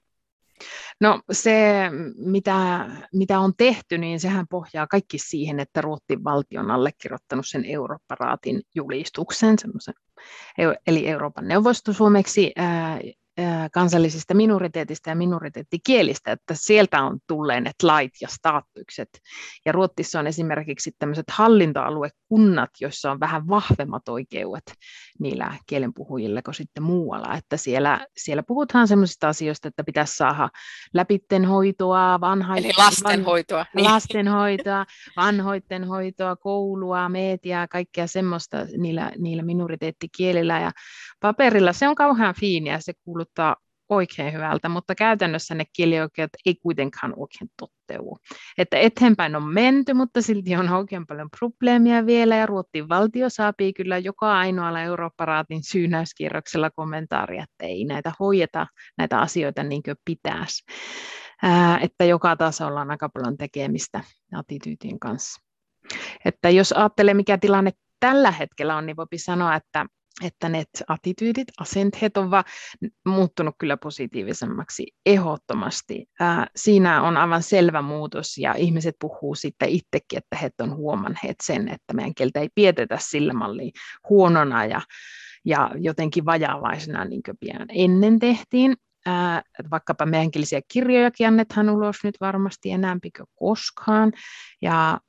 [1.00, 1.82] No se,
[2.16, 7.64] mitä, mitä on tehty, niin sehän pohjaa kaikki siihen, että Ruotsin valtio on allekirjoittanut sen
[7.64, 9.56] Euroopparaatin julistuksen,
[10.86, 12.52] eli Euroopan neuvosto suomeksi,
[13.72, 19.08] kansallisista minoriteetista ja minoriteettikielistä, että sieltä on tulleet lait ja staattukset.
[19.66, 24.72] Ja Ruotsissa on esimerkiksi tämmöiset hallintoaluekunnat, joissa on vähän vahvemmat oikeudet
[25.20, 27.34] niillä kielenpuhujilla kuin sitten muualla.
[27.34, 30.48] Että siellä, siellä puhutaan semmoisista asioista, että pitäisi saada
[30.94, 33.58] läpittenhoitoa, vanhaiten, Eli lastenhoitoa.
[33.58, 33.84] Van, niin.
[33.84, 40.60] lastenhoitoa, vanhoitten hoitoa, koulua, mediaa, kaikkea semmoista niillä, niillä minoriteettikielillä.
[40.60, 40.70] Ja
[41.20, 42.92] paperilla se on kauhean fiiniä, se
[43.36, 43.56] kuuluttaa
[43.88, 48.18] oikein hyvältä, mutta käytännössä ne kielioikeudet ei kuitenkaan oikein totteudu.
[48.58, 53.72] Että eteenpäin on menty, mutta silti on oikein paljon probleemia vielä, ja Ruotsin valtio saapii
[53.72, 58.66] kyllä joka ainoalla Euroopparaatin syynäyskierroksella kommentaaria, että ei näitä hoideta
[58.98, 60.64] näitä asioita niin kuin pitäisi.
[61.42, 64.00] Ää, että joka tasolla on aika paljon tekemistä
[64.34, 65.42] attityytin kanssa.
[66.24, 69.86] Että jos ajattelee, mikä tilanne tällä hetkellä on, niin voipi sanoa, että
[70.24, 72.44] että ne attityydit, asenteet on vaan
[73.06, 76.06] muuttunut kyllä positiivisemmaksi ehdottomasti.
[76.20, 81.36] Ää, siinä on aivan selvä muutos ja ihmiset puhuu sitten itsekin, että he on huomanneet
[81.42, 83.72] sen, että meidän kieltä ei pietetä sillä malliin
[84.08, 84.80] huonona ja,
[85.44, 88.76] ja jotenkin vajaavaisena niin kuin pian ennen tehtiin.
[89.06, 94.12] Ää, vaikkapa meidänkielisiä kirjojakin annetaan ulos nyt varmasti enemmän kuin koskaan.
[94.62, 95.00] Ja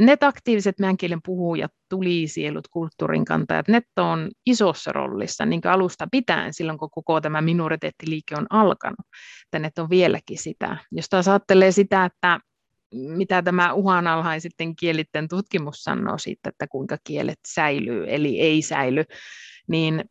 [0.00, 6.54] net aktiiviset meidän kielen puhujat, tulisielut, kulttuurin kantajat, net on isossa roolissa niin alusta pitäen
[6.54, 9.06] silloin, kun koko tämä minoriteettiliike on alkanut.
[9.58, 10.76] Net on vieläkin sitä.
[10.92, 12.40] Jos taas ajattelee sitä, että
[12.94, 19.04] mitä tämä uhanalhaisitten kielitten tutkimus sanoo siitä, että kuinka kielet säilyy, eli ei säily,
[19.68, 20.04] niin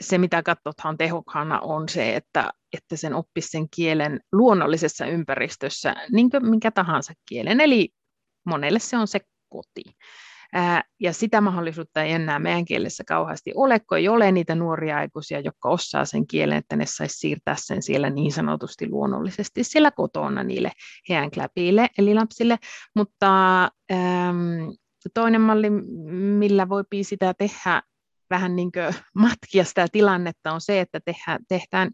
[0.00, 6.30] se, mitä katsotaan tehokkaana, on se, että, että sen oppisi sen kielen luonnollisessa ympäristössä, niin
[6.30, 7.88] kuin minkä tahansa kielen, eli
[8.46, 9.82] monelle se on se koti.
[10.52, 14.96] Ää, ja sitä mahdollisuutta ei enää meidän kielessä kauheasti ole, kun ei ole niitä nuoria
[14.96, 19.90] aikuisia, jotka osaa sen kielen, että ne saisi siirtää sen siellä niin sanotusti luonnollisesti siellä
[19.90, 20.72] kotona niille
[21.08, 21.30] heidän
[21.98, 22.58] eli lapsille.
[22.96, 24.72] Mutta äm,
[25.14, 25.70] toinen malli,
[26.38, 27.82] millä voi sitä tehdä
[28.30, 31.90] vähän niin kuin matkia sitä tilannetta, on se, että tehdään, tehdään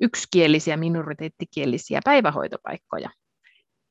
[0.00, 3.10] yksikielisiä minoriteettikielisiä päivähoitopaikkoja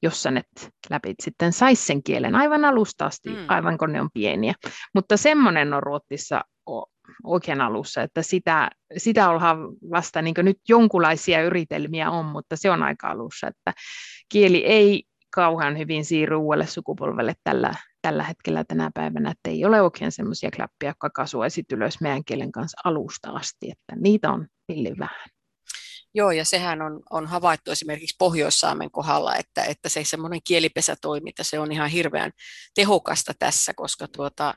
[0.03, 0.41] jossa ne
[0.89, 3.45] läpi sitten saisi sen kielen aivan alusta asti, mm.
[3.47, 4.53] aivan kun ne on pieniä.
[4.93, 6.41] Mutta semmoinen on Ruotsissa
[7.23, 9.57] oikein alussa, että sitä, sitä ollaan
[9.91, 13.73] vasta niin nyt jonkunlaisia yritelmiä on, mutta se on aika alussa, että
[14.29, 15.03] kieli ei
[15.35, 20.49] kauhean hyvin siirry uudelle sukupolvelle tällä, tällä hetkellä tänä päivänä, että ei ole oikein semmoisia
[20.55, 25.29] klappia, jotka kasuaisit ylös meidän kielen kanssa alusta asti, että niitä on pilli vähän.
[26.17, 31.59] Joo, ja sehän on, on havaittu esimerkiksi Pohjois-Saamen kohdalla, että, että se semmoinen kielipesätoiminta, se
[31.59, 32.31] on ihan hirveän
[32.75, 34.53] tehokasta tässä, koska tuota,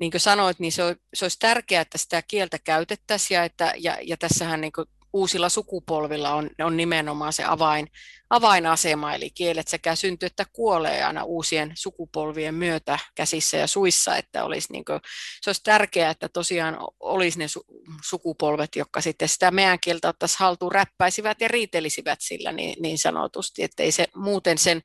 [0.00, 3.72] niin kuin sanoit, niin se, on, se olisi tärkeää, että sitä kieltä käytettäisiin, ja, että,
[3.78, 7.86] ja, ja tässähän niin kuin uusilla sukupolvilla on, on nimenomaan se avain,
[8.30, 14.44] avainasema, eli kielet sekä syntyy että kuolee aina uusien sukupolvien myötä käsissä ja suissa, että
[14.44, 15.00] olisi niin kuin,
[15.40, 17.64] se olisi tärkeää, että tosiaan olisi ne su,
[18.04, 23.62] sukupolvet, jotka sitten sitä meidän kieltä ottaisi haltuun, räppäisivät ja riitelisivät sillä niin, niin sanotusti,
[23.62, 24.82] että ei se muuten sen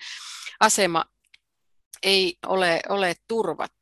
[0.60, 1.06] asema
[2.04, 3.81] ei ole, ole turvattu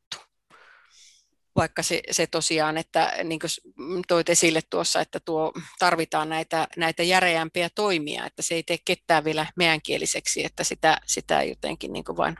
[1.56, 7.02] vaikka se, se tosiaan, että niin kuin toit esille tuossa, että tuo, tarvitaan näitä, näitä
[7.02, 12.36] järeämpiä toimia, että se ei tee ketään vielä meänkieliseksi, että sitä, sitä jotenkin niin vain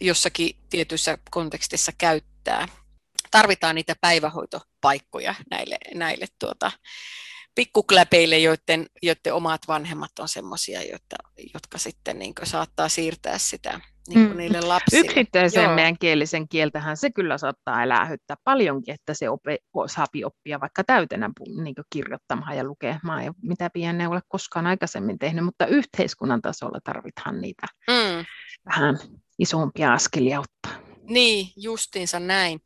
[0.00, 2.68] jossakin tietyssä kontekstissa käyttää.
[3.30, 6.72] Tarvitaan niitä päivähoitopaikkoja näille, näille tuota,
[7.54, 10.80] pikkukläpeille, joiden, joiden omat vanhemmat on semmoisia,
[11.54, 14.38] jotka sitten niin saattaa siirtää sitä niin kuin mm.
[14.38, 15.06] niille lapsille.
[15.06, 20.84] Yksittäisen meidän kielisen kieltähän se kyllä saattaa elähyttää paljonkin, että se ope, saapi oppia vaikka
[20.84, 21.30] täytenä
[21.62, 26.78] niin kirjoittamaan ja lukemaan, ja mitä pian ei ole koskaan aikaisemmin tehnyt, mutta yhteiskunnan tasolla
[26.84, 28.24] tarvitaan niitä mm.
[28.66, 28.98] vähän
[29.38, 30.86] isompia askelia ottaa.
[31.08, 32.60] Niin, justiinsa näin.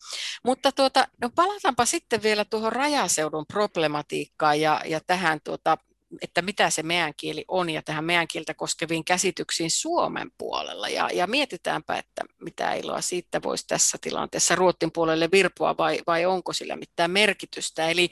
[0.44, 5.76] Mutta tuota, no palataanpa sitten vielä tuohon rajaseudun problematiikkaan ja, ja tähän tuota,
[6.23, 10.88] että mitä se meidän kieli on ja tähän meidän kieltä koskeviin käsityksiin Suomen puolella.
[10.88, 16.27] Ja, ja mietitäänpä, että mitä iloa siitä voisi tässä tilanteessa Ruottin puolelle virpua vai, vai
[16.27, 17.90] onko sillä mitään merkitystä.
[17.90, 18.11] Eli,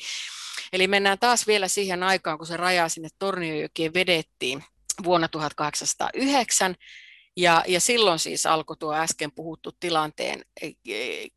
[0.72, 4.64] eli mennään taas vielä siihen aikaan, kun se raja sinne Tornionjokeen vedettiin
[5.04, 6.74] vuonna 1809
[7.38, 10.70] Ja, ja silloin siis alkoi tuo äsken puhuttu tilanteen e,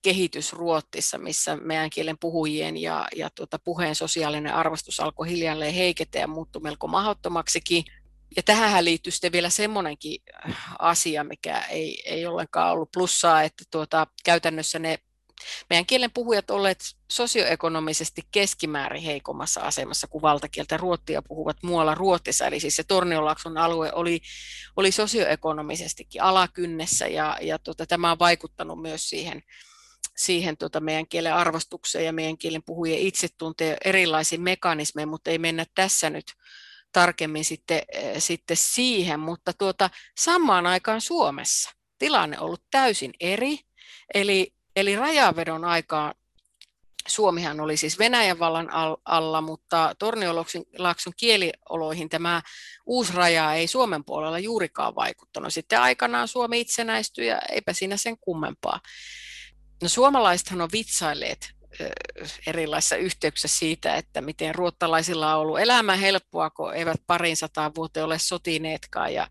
[0.02, 6.20] kehitys Ruottissa, missä meidän kielen puhujien ja, ja tuota puheen sosiaalinen arvostus alkoi hiljalleen heiketä
[6.20, 7.84] ja muuttui melko mahdottomaksikin.
[8.36, 10.22] Ja tähän liittyy sitten vielä semmoinenkin
[10.80, 15.00] asia, mikä ei, ei ollenkaan ollut plussaa, että tuota, käytännössä ne
[15.69, 16.80] meidän kielen puhujat olleet
[17.12, 22.45] sosioekonomisesti keskimäärin heikommassa asemassa kuin valtakieltä ruottia puhuvat muualla Ruotsissa.
[22.47, 24.21] Eli siis se Torniolakson alue oli,
[24.75, 29.43] oli sosioekonomisestikin alakynnessä ja, ja tota, tämä on vaikuttanut myös siihen,
[30.17, 35.65] siihen tota meidän kielen arvostukseen ja meidän kielen puhujien itsetunteen erilaisiin mekanismeihin, mutta ei mennä
[35.75, 36.25] tässä nyt
[36.91, 37.82] tarkemmin sitten,
[38.17, 43.60] sitten siihen, mutta tuota, samaan aikaan Suomessa tilanne on ollut täysin eri,
[44.13, 46.13] eli Eli rajavedon aikaan
[47.08, 48.70] Suomihan oli siis Venäjän vallan
[49.06, 52.41] alla, mutta Torniolakson kielioloihin tämä
[52.86, 55.54] uusi raja ei Suomen puolella juurikaan vaikuttanut.
[55.54, 58.80] Sitten aikanaan Suomi itsenäistyi ja eipä siinä sen kummempaa.
[59.82, 61.52] No suomalaisethan on vitsailleet
[62.48, 68.06] erilaisissa yhteyksissä siitä, että miten ruottalaisilla on ollut elämä helppoa, kun eivät parin sataa vuoteen
[68.06, 69.13] ole sotineetkaan.
[69.13, 69.28] Ja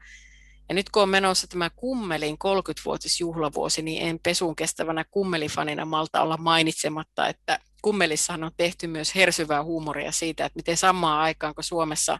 [0.70, 6.36] ja nyt kun on menossa tämä Kummelin 30-vuotisjuhlavuosi, niin en pesun kestävänä kummelifanina malta olla
[6.36, 12.18] mainitsematta, että Kummelissahan on tehty myös hersyvää huumoria siitä, että miten samaan aikaan kun Suomessa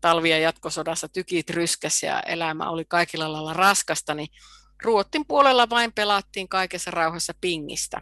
[0.00, 4.28] talvia jatkosodassa tykit ryskäs ja elämä oli kaikilla lailla raskasta, niin
[4.82, 8.00] Ruottin puolella vain pelattiin kaikessa rauhassa pingistä.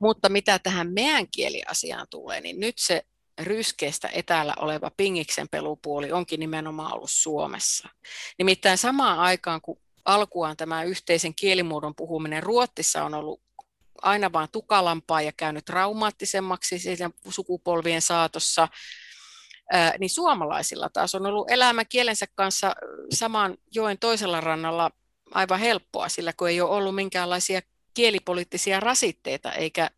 [0.00, 3.02] Mutta mitä tähän meidän kieliasiaan tulee, niin nyt se
[3.42, 7.88] ryskeestä etäällä oleva pingiksen pelupuoli onkin nimenomaan ollut Suomessa.
[8.38, 13.42] Nimittäin samaan aikaan, kun alkuaan tämä yhteisen kielimuodon puhuminen Ruotsissa on ollut
[14.02, 16.76] aina vain tukalampaa ja käynyt traumaattisemmaksi
[17.28, 18.68] sukupolvien saatossa,
[19.98, 22.74] niin suomalaisilla taas on ollut elämä kielensä kanssa
[23.12, 24.90] saman joen toisella rannalla
[25.30, 27.60] aivan helppoa, sillä kun ei ole ollut minkäänlaisia
[27.94, 29.90] kielipoliittisia rasitteita eikä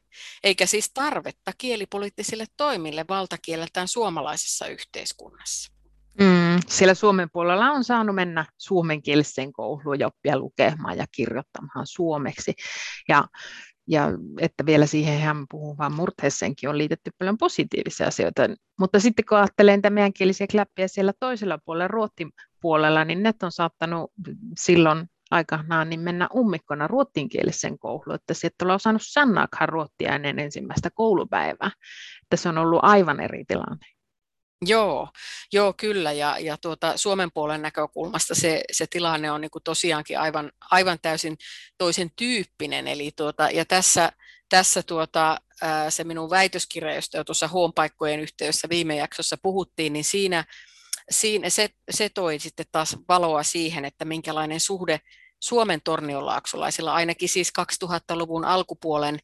[0.44, 5.72] eikä siis tarvetta kielipoliittisille toimille valtakieleltään suomalaisessa yhteiskunnassa.
[6.20, 12.54] Mm, siellä Suomen puolella on saanut mennä suomenkieliseen kouluun ja oppia lukemaan ja kirjoittamaan suomeksi.
[13.09, 13.24] Ja,
[13.88, 14.09] ja
[14.40, 18.42] että vielä siihen hän puhuvan murteeseenkin on liitetty paljon positiivisia asioita.
[18.78, 22.30] Mutta sitten kun ajattelen niitä meidänkielisiä kläppiä siellä toisella puolella, Ruotin
[22.61, 24.12] puolella, niin ne on saattanut
[24.59, 30.38] silloin aikanaan niin mennä ummikkona ruottinkieliseen kouluun, että se et ole osannut sannaakaan ruottia ennen
[30.38, 31.70] ensimmäistä koulupäivää,
[32.22, 33.86] että se on ollut aivan eri tilanne.
[34.66, 35.08] Joo,
[35.52, 40.52] joo kyllä, ja, ja tuota, Suomen puolen näkökulmasta se, se tilanne on niin tosiaankin aivan,
[40.70, 41.36] aivan täysin
[41.78, 44.12] toisen tyyppinen, eli tuota, ja tässä,
[44.48, 45.40] tässä tuota,
[45.88, 50.44] se minun väitöskirja, josta jo tuossa huonpaikkojen yhteydessä viime jaksossa puhuttiin, niin siinä
[51.11, 55.01] siinä se, se toi sitten taas valoa siihen, että minkälainen suhde
[55.40, 57.53] Suomen torniolaaksolaisilla, ainakin siis
[57.85, 59.19] 2000-luvun alkupuolen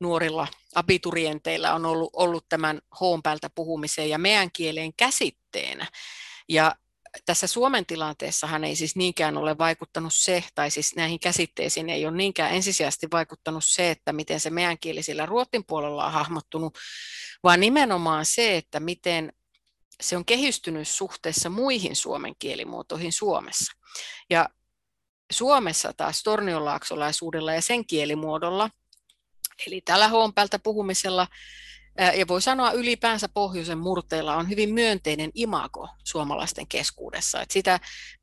[0.00, 5.86] nuorilla abiturienteilla on ollut, ollut tämän hoon päältä puhumiseen ja meidän kieleen käsitteenä.
[6.48, 6.74] Ja
[7.26, 12.16] tässä Suomen tilanteessahan ei siis niinkään ole vaikuttanut se, tai siis näihin käsitteisiin ei ole
[12.16, 16.78] niinkään ensisijaisesti vaikuttanut se, että miten se meidän kielisillä Ruotin puolella on hahmottunut,
[17.42, 19.32] vaan nimenomaan se, että miten
[20.00, 23.72] se on kehistynyt suhteessa muihin suomen kielimuotoihin Suomessa.
[24.30, 24.48] Ja
[25.32, 28.70] Suomessa taas tornionlaaksolaisuudella ja sen kielimuodolla,
[29.66, 31.26] eli tällä hoonpäältä puhumisella,
[32.16, 37.40] ja voi sanoa ylipäänsä pohjoisen murteilla on hyvin myönteinen imago suomalaisten keskuudessa.
[37.40, 37.80] Että sitä,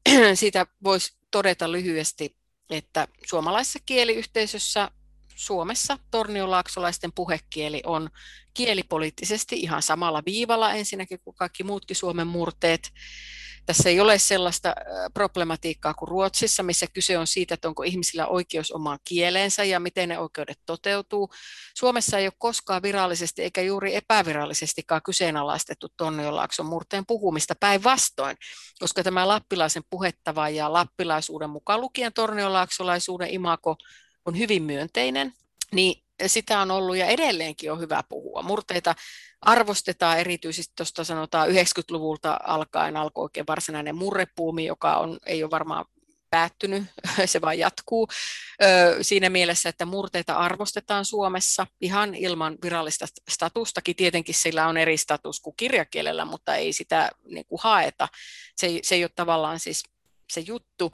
[0.33, 2.37] sitä voisi todeta lyhyesti,
[2.69, 4.91] että suomalaisessa kieliyhteisössä
[5.35, 8.09] Suomessa torniolaaksolaisten puhekieli on
[8.53, 12.91] kielipoliittisesti ihan samalla viivalla ensinnäkin kuin kaikki muutkin Suomen murteet.
[13.65, 14.75] Tässä ei ole sellaista
[15.13, 20.09] problematiikkaa kuin Ruotsissa, missä kyse on siitä, että onko ihmisillä oikeus omaan kieleensä ja miten
[20.09, 21.29] ne oikeudet toteutuu.
[21.77, 28.37] Suomessa ei ole koskaan virallisesti eikä juuri epävirallisestikaan kyseenalaistettu Torniolaakson murteen puhumista päinvastoin,
[28.79, 33.75] koska tämä lappilaisen puhettava ja lappilaisuuden mukaan lukien torniolaaksolaisuuden imako
[34.25, 35.33] on hyvin myönteinen,
[35.71, 38.41] niin sitä on ollut ja edelleenkin on hyvä puhua.
[38.41, 38.95] Murteita
[39.41, 45.85] arvostetaan erityisesti tuosta sanotaan 90-luvulta alkaen alkoi oikein varsinainen murrepuumi, joka on, ei ole varmaan
[46.29, 46.83] päättynyt,
[47.25, 48.07] se vaan jatkuu
[49.01, 53.95] siinä mielessä, että murteita arvostetaan Suomessa ihan ilman virallista statustakin.
[53.95, 58.07] Tietenkin sillä on eri status kuin kirjakielellä, mutta ei sitä niin kuin haeta.
[58.55, 59.83] Se, se ei ole tavallaan siis
[60.31, 60.91] se juttu.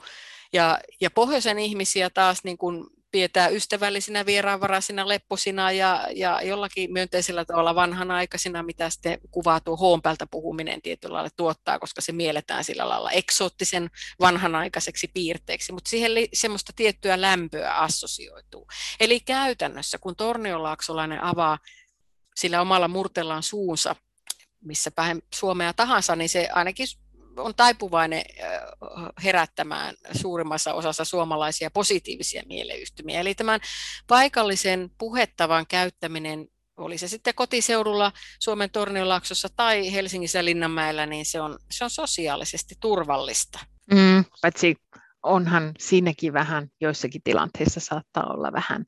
[0.52, 7.44] Ja, ja pohjoisen ihmisiä taas niin kuin pidetään ystävällisinä, vieraanvaraisina, lepposina ja, ja jollakin myönteisellä
[7.44, 12.88] tavalla vanhanaikaisina, mitä sitten kuvaa tuo hoonpäältä puhuminen tietyllä lailla tuottaa, koska se mielletään sillä
[12.88, 13.90] lailla eksoottisen
[14.20, 18.68] vanhanaikaiseksi piirteeksi, mutta siihen semmoista tiettyä lämpöä assosioituu.
[19.00, 21.58] Eli käytännössä, kun Torniolaaksolainen avaa
[22.36, 23.96] sillä omalla murtellaan suunsa,
[24.60, 26.86] missä päin Suomea tahansa, niin se ainakin
[27.38, 28.22] on taipuvainen
[29.24, 33.20] herättämään suurimmassa osassa suomalaisia positiivisia mieleyhtymiä.
[33.20, 33.60] Eli tämän
[34.06, 41.58] paikallisen puhettavan käyttäminen, oli se sitten kotiseudulla Suomen Torniolaaksossa tai Helsingissä Linnanmäellä, niin se on,
[41.70, 43.58] se on sosiaalisesti turvallista.
[43.90, 44.76] Mm, paitsi
[45.22, 48.84] onhan siinäkin vähän, joissakin tilanteissa saattaa olla vähän,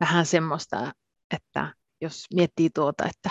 [0.00, 0.92] vähän semmoista,
[1.34, 3.30] että jos miettii tuota, että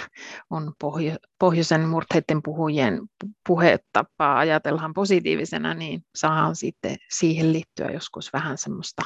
[0.49, 3.01] on pohjo, pohjoisen murteiden puhujien
[3.47, 9.01] puhetapaa ajatellaan positiivisena, niin saahan sitten siihen liittyä joskus vähän semmoista,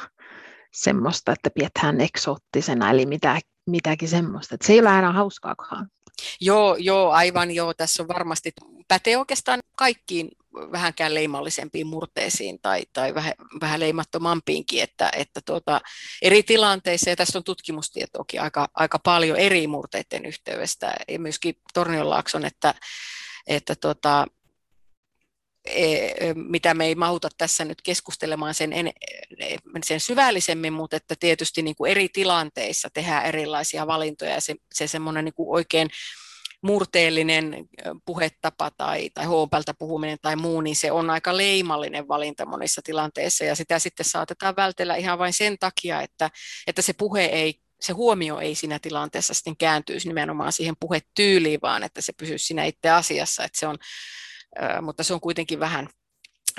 [0.72, 4.54] semmoista että pidetään eksoottisena, eli mitä, mitäkin semmoista.
[4.54, 5.88] Että se ei ole aina hauskaakaan.
[6.40, 7.74] Joo, joo, aivan joo.
[7.74, 8.52] Tässä on varmasti,
[8.88, 10.28] pätee oikeastaan kaikkiin
[10.72, 15.80] vähänkään leimallisempiin murteisiin tai, tai vähän, vähän leimattomampiinkin, että, että tuota,
[16.22, 22.44] eri tilanteissa, ja tässä on tutkimustietoakin aika, aika paljon eri murteiden yhteydestä, ja myöskin Tornionlaakson,
[22.44, 22.74] että,
[23.46, 24.26] että tuota,
[25.64, 28.92] e, mitä me ei mahuta tässä nyt keskustelemaan sen, en,
[29.84, 34.86] sen syvällisemmin, mutta että tietysti niin kuin eri tilanteissa tehdään erilaisia valintoja ja se, se
[34.86, 35.90] semmoinen niin kuin oikein
[36.66, 37.66] murteellinen
[38.04, 43.44] puhetapa tai, tai hoopelta puhuminen tai muu, niin se on aika leimallinen valinta monissa tilanteissa.
[43.44, 46.30] Ja sitä sitten saatetaan vältellä ihan vain sen takia, että,
[46.66, 51.82] että se puhe ei se huomio ei siinä tilanteessa sitten kääntyisi nimenomaan siihen puhetyyliin, vaan
[51.82, 53.78] että se pysyisi siinä itse asiassa, että se on,
[54.82, 55.88] mutta se on kuitenkin vähän,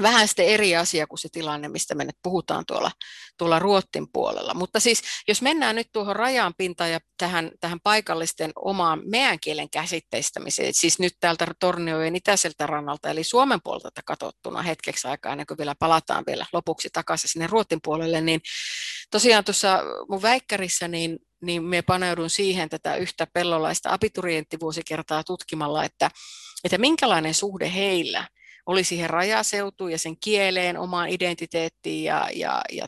[0.02, 2.92] vähän sitten eri asia kuin se tilanne, mistä me nyt puhutaan tuolla,
[3.38, 4.54] tuolla Ruottin puolella.
[4.54, 9.70] Mutta siis jos mennään nyt tuohon rajan pintaan ja tähän, tähän paikallisten omaan meidän kielen
[9.70, 15.58] käsitteistämiseen, siis nyt täältä Torniojen itäiseltä rannalta, eli Suomen puolelta katsottuna hetkeksi aikaa, ennen kuin
[15.58, 18.42] vielä palataan vielä lopuksi takaisin sinne Ruotin puolelle, niin
[19.12, 19.80] tosiaan tuossa
[20.10, 26.12] mun väikkärissä niin niin me paneudun siihen tätä yhtä pellolaista abiturienttivuosikertaa tutkimalla, että,
[26.64, 28.28] että minkälainen suhde heillä
[28.68, 32.88] oli siihen rajaseutuun ja sen kieleen, omaan identiteettiin ja, ja, ja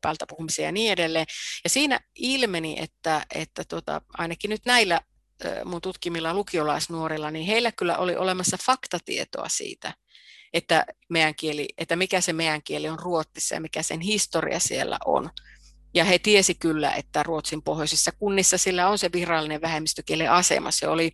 [0.00, 1.26] päältä puhumiseen ja niin edelleen.
[1.64, 5.00] Ja siinä ilmeni, että, että tota, ainakin nyt näillä
[5.64, 9.94] mun tutkimilla lukiolaisnuorilla, niin heillä kyllä oli olemassa faktatietoa siitä,
[10.52, 14.98] että, meidän kieli, että mikä se meidän kieli on Ruotsissa ja mikä sen historia siellä
[15.04, 15.30] on.
[15.94, 20.70] Ja he tiesi kyllä, että Ruotsin pohjoisissa kunnissa sillä on se virallinen vähemmistökielen asema.
[20.70, 21.10] Se oli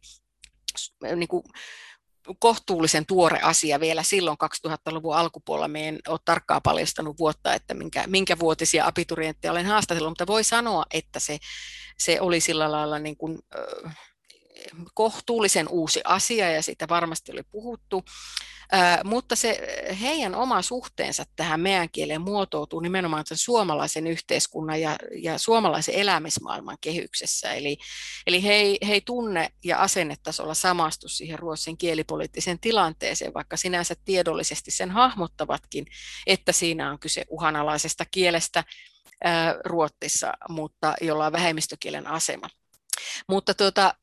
[1.16, 1.42] niin kuin,
[2.38, 4.36] kohtuullisen tuore asia vielä silloin
[4.68, 5.68] 2000-luvun alkupuolella.
[5.68, 10.44] Me en ole tarkkaan paljastanut vuotta, että minkä, minkä vuotisia abiturientteja olen haastatellut, mutta voi
[10.44, 11.38] sanoa, että se,
[11.98, 13.38] se oli sillä lailla niin kuin,
[14.94, 18.04] kohtuullisen uusi asia ja siitä varmasti oli puhuttu,
[19.04, 19.60] mutta se
[20.00, 26.76] heidän oma suhteensa tähän meidän kieleen muotoutuu nimenomaan sen suomalaisen yhteiskunnan ja, ja suomalaisen elämismaailman
[26.80, 27.52] kehyksessä.
[27.52, 27.78] Eli,
[28.26, 33.94] eli he, ei, he ei tunne ja asennetasolla samastu siihen ruotsin kielipoliittiseen tilanteeseen, vaikka sinänsä
[34.04, 35.86] tiedollisesti sen hahmottavatkin,
[36.26, 38.64] että siinä on kyse uhanalaisesta kielestä
[39.64, 42.48] Ruotsissa, mutta jolla on vähemmistökielen asema.
[43.28, 43.94] Mutta tuota,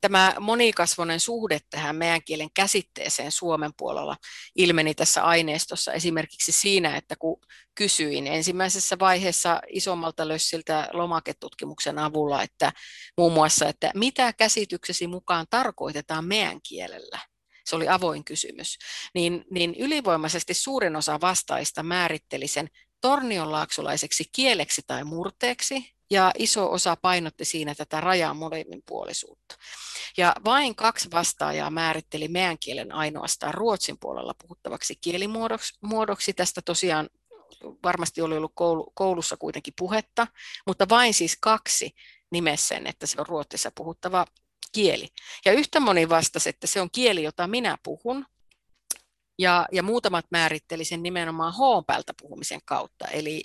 [0.00, 4.16] tämä monikasvoinen suhde tähän meidän kielen käsitteeseen Suomen puolella
[4.56, 7.40] ilmeni tässä aineistossa esimerkiksi siinä, että kun
[7.74, 12.72] kysyin ensimmäisessä vaiheessa isommalta lössiltä lomaketutkimuksen avulla, että
[13.16, 17.18] muun muassa, että mitä käsityksesi mukaan tarkoitetaan meidän kielellä,
[17.66, 18.78] se oli avoin kysymys,
[19.14, 22.68] niin, niin ylivoimaisesti suurin osa vastaista määritteli sen
[23.00, 29.56] tornionlaaksolaiseksi kieleksi tai murteeksi, ja iso osa painotti siinä tätä rajan molemminpuolisuutta.
[30.16, 36.32] Ja vain kaksi vastaajaa määritteli meidän kielen ainoastaan ruotsin puolella puhuttavaksi kielimuodoksi.
[36.36, 37.08] Tästä tosiaan
[37.84, 38.52] varmasti oli ollut
[38.94, 40.26] koulussa kuitenkin puhetta,
[40.66, 41.90] mutta vain siis kaksi
[42.30, 44.26] nimessä sen, että se on ruotsissa puhuttava
[44.72, 45.08] kieli.
[45.44, 48.26] Ja yhtä moni vastasi, että se on kieli, jota minä puhun,
[49.38, 53.08] ja, ja muutamat määritteli sen nimenomaan H-päältä puhumisen kautta.
[53.08, 53.42] Eli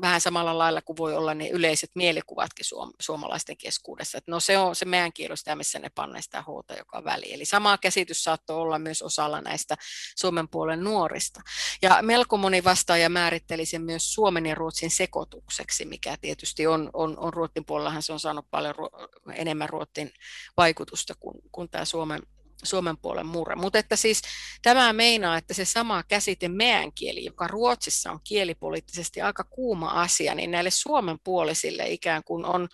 [0.00, 4.18] vähän samalla lailla kuin voi olla ne yleiset mielikuvatkin suom- suomalaisten keskuudessa.
[4.18, 7.34] Että no se on se meidän kielestä, missä ne panne sitä huota joka väli.
[7.34, 9.76] Eli sama käsitys saattoi olla myös osalla näistä
[10.16, 11.40] Suomen puolen nuorista.
[11.82, 17.18] Ja melko moni vastaaja määritteli sen myös Suomen ja Ruotsin sekoitukseksi, mikä tietysti on, on,
[17.18, 20.12] on Ruotsin puolellahan se on saanut paljon ruo- enemmän Ruotsin
[20.56, 22.22] vaikutusta kuin, kuin tämä Suomen,
[22.62, 23.54] suomen puolen murre.
[23.54, 24.22] Mutta että siis
[24.62, 30.34] tämä meinaa, että se sama käsite meän kieli, joka Ruotsissa on kielipoliittisesti aika kuuma asia,
[30.34, 32.68] niin näille suomen puolisille ikään kuin on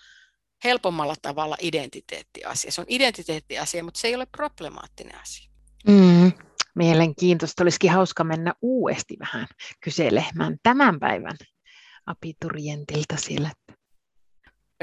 [0.65, 2.73] helpommalla tavalla identiteettiasia.
[2.73, 5.51] Se on identiteettiasia, mutta se ei ole problemaattinen asia.
[5.89, 6.33] Mm,
[6.75, 7.63] mielenkiintoista.
[7.63, 9.47] Olisikin hauska mennä uudesti vähän
[9.81, 11.37] kyselemään tämän päivän
[12.07, 13.51] abiturientilta siellä.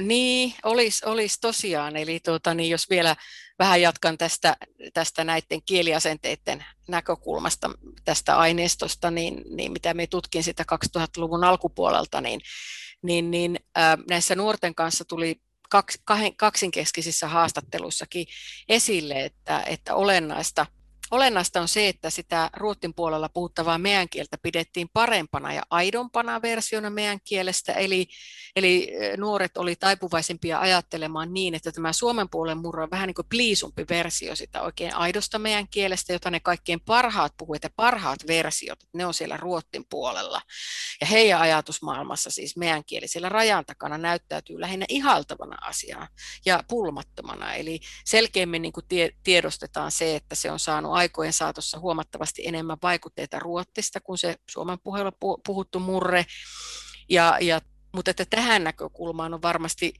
[0.01, 1.97] Niin, olisi, olisi tosiaan.
[1.97, 3.15] Eli tuota, niin jos vielä
[3.59, 4.57] vähän jatkan tästä,
[4.93, 7.69] tästä näiden kieliasenteiden näkökulmasta
[8.05, 12.41] tästä aineistosta, niin, niin mitä me tutkin sitä 2000-luvun alkupuolelta, niin,
[13.01, 15.41] niin, niin äh, näissä nuorten kanssa tuli
[16.37, 18.27] kaksinkeskisissä haastatteluissakin
[18.69, 20.65] esille, että, että olennaista–
[21.11, 26.89] Olennaista on se, että sitä ruottin puolella puhuttavaa meidän kieltä pidettiin parempana ja aidompana versiona
[26.89, 28.07] meidän kielestä, eli,
[28.55, 33.27] eli nuoret oli taipuvaisempia ajattelemaan niin, että tämä suomen puolen murro on vähän niin kuin
[33.29, 38.79] pliisumpi versio sitä oikein aidosta meidän kielestä, jota ne kaikkein parhaat puhuvat ja parhaat versiot,
[38.93, 40.41] ne on siellä ruottin puolella.
[41.01, 46.07] Ja heidän ajatusmaailmassa siis meidän kieli siellä rajan takana näyttäytyy lähinnä ihaltavana asiana
[46.45, 48.85] ja pulmattomana, eli selkeämmin niin kuin
[49.23, 54.79] tiedostetaan se, että se on saanut aikojen saatossa huomattavasti enemmän vaikutteita ruottista kuin se Suomen
[54.83, 55.11] puheella
[55.45, 56.25] puhuttu murre.
[57.09, 57.61] Ja, ja,
[57.93, 59.93] mutta että tähän näkökulmaan on varmasti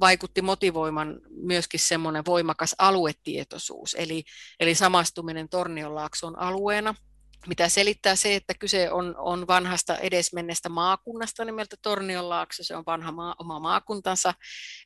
[0.00, 4.24] vaikutti motivoiman myöskin semmoinen voimakas aluetietoisuus, eli,
[4.60, 6.94] eli samastuminen Tornionlaakson alueena–
[7.48, 13.12] mitä selittää se, että kyse on, on vanhasta edesmennestä maakunnasta nimeltä Tornionlaakso, se on vanha
[13.12, 14.34] maa, oma maakuntansa,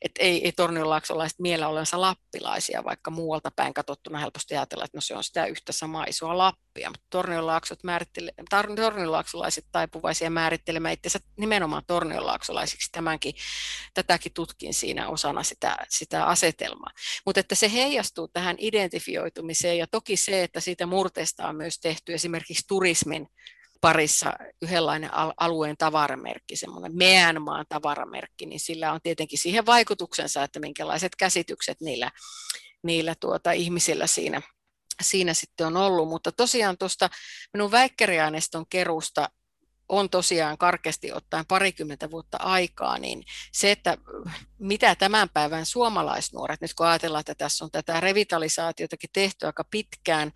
[0.01, 5.01] että ei, ei Tornionlaaksolaiset miellä olensa lappilaisia, vaikka muualta päin katsottuna helposti ajatella, että no
[5.01, 7.79] se on sitä yhtä samaa isoa Lappia, mutta Tornionlaaksot
[8.75, 13.33] Tornionlaaksolaiset taipuvaisia määrittelemään itsensä nimenomaan Tornionlaaksolaisiksi tämänkin,
[13.93, 16.91] tätäkin tutkin siinä osana sitä, sitä asetelmaa,
[17.25, 22.13] mutta että se heijastuu tähän identifioitumiseen ja toki se, että siitä murteesta on myös tehty
[22.13, 23.27] esimerkiksi esimerkiksi turismin
[23.81, 31.15] parissa yhdenlainen alueen tavaramerkki, semmoinen Meänmaan tavaramerkki, niin sillä on tietenkin siihen vaikutuksensa, että minkälaiset
[31.15, 32.11] käsitykset niillä,
[32.83, 34.41] niillä tuota, ihmisillä siinä,
[35.01, 36.09] siinä sitten on ollut.
[36.09, 37.09] Mutta tosiaan tuosta
[37.53, 39.29] minun väikkäriaineiston kerusta
[39.89, 43.97] on tosiaan karkeasti ottaen parikymmentä vuotta aikaa, niin se, että
[44.59, 50.31] mitä tämän päivän suomalaisnuoret, nyt kun ajatellaan, että tässä on tätä revitalisaatiotakin tehty aika pitkään,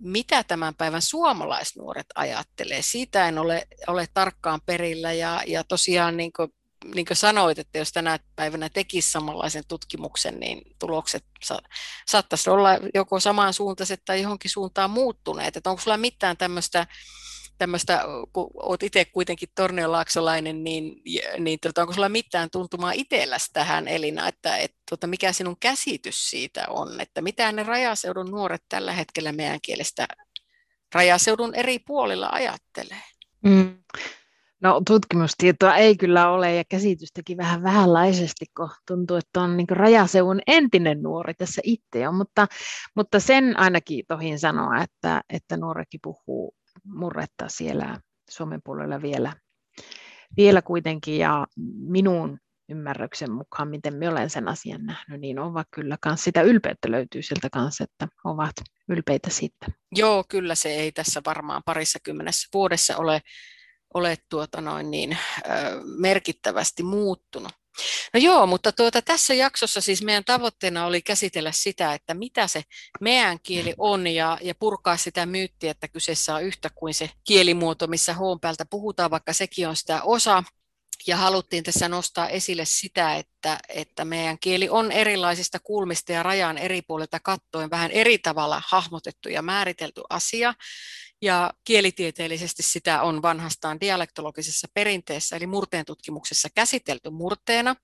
[0.00, 2.82] mitä tämän päivän suomalaisnuoret ajattelee.
[2.82, 6.52] Siitä en ole, ole tarkkaan perillä ja, ja tosiaan niin kuin,
[6.94, 11.62] niin kuin sanoit, että jos tänä päivänä tekisi samanlaisen tutkimuksen, niin tulokset sa-
[12.06, 15.56] saattaisi olla joko samansuuntaiset tai johonkin suuntaan muuttuneet.
[15.56, 16.86] Että onko sulla mitään tämmöistä
[17.58, 21.02] tämmöistä, kun olet itse kuitenkin tornionlaaksolainen, niin,
[21.38, 26.30] niin tota, onko sulla mitään tuntumaa itselläsi tähän Elina, että et, tota, mikä sinun käsitys
[26.30, 30.08] siitä on, että mitä ne rajaseudun nuoret tällä hetkellä meidän kielestä
[30.94, 33.02] rajaseudun eri puolilla ajattelee?
[33.44, 33.78] Mm.
[34.62, 40.40] No tutkimustietoa ei kyllä ole ja käsitystäkin vähän vähänlaisesti, kun tuntuu, että on niin rajaseudun
[40.46, 42.46] entinen nuori tässä itse jo, mutta,
[42.94, 46.54] mutta sen ainakin tohin sanoa, että, että nuorekin puhuu
[46.84, 48.00] murretta siellä
[48.30, 49.32] Suomen puolella vielä,
[50.36, 51.18] vielä kuitenkin.
[51.18, 51.46] Ja
[51.76, 52.38] minun
[52.68, 57.22] ymmärryksen mukaan, miten me olen sen asian nähnyt, niin ovat kyllä kans sitä ylpeyttä löytyy
[57.22, 58.52] sieltä kanssa, että ovat
[58.88, 59.66] ylpeitä siitä.
[59.92, 63.20] Joo, kyllä se ei tässä varmaan parissa kymmenessä vuodessa ole,
[63.96, 65.18] ole tuota noin niin,
[65.84, 67.52] merkittävästi muuttunut.
[68.14, 72.62] No joo, mutta tuota, tässä jaksossa siis meidän tavoitteena oli käsitellä sitä, että mitä se
[73.00, 77.86] meidän kieli on ja, ja purkaa sitä myyttiä, että kyseessä on yhtä kuin se kielimuoto,
[77.86, 80.42] missä hoon päältä puhutaan, vaikka sekin on sitä osa.
[81.06, 86.58] Ja haluttiin tässä nostaa esille sitä, että, että meidän kieli on erilaisista kulmista ja rajan
[86.58, 90.54] eri puolilta kattoen vähän eri tavalla hahmotettu ja määritelty asia.
[91.22, 97.76] Ja kielitieteellisesti sitä on vanhastaan dialektologisessa perinteessä, eli murteen tutkimuksessa käsitelty murteena,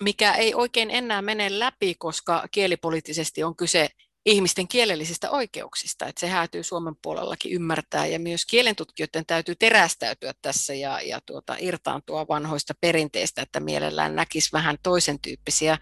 [0.00, 3.88] mikä ei oikein enää mene läpi, koska kielipoliittisesti on kyse
[4.26, 10.74] ihmisten kielellisistä oikeuksista, että se häätyy Suomen puolellakin ymmärtää ja myös kielentutkijoiden täytyy terästäytyä tässä
[10.74, 15.78] ja, ja tuota, irtaantua vanhoista perinteistä, että mielellään näkisi vähän toisen tyyppisiä,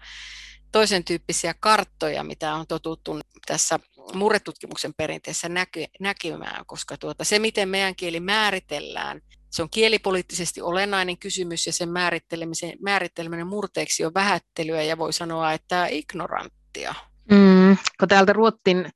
[0.71, 3.79] toisen tyyppisiä karttoja, mitä on totuttu tässä
[4.13, 11.17] murretutkimuksen perinteessä näky, näkymään, koska tuota, se, miten meidän kieli määritellään, se on kielipoliittisesti olennainen
[11.17, 16.95] kysymys ja sen määrittelemisen, määritteleminen murteeksi on vähättelyä ja voi sanoa, että ignoranttia.
[17.31, 18.89] Mm, kun täältä Ruottin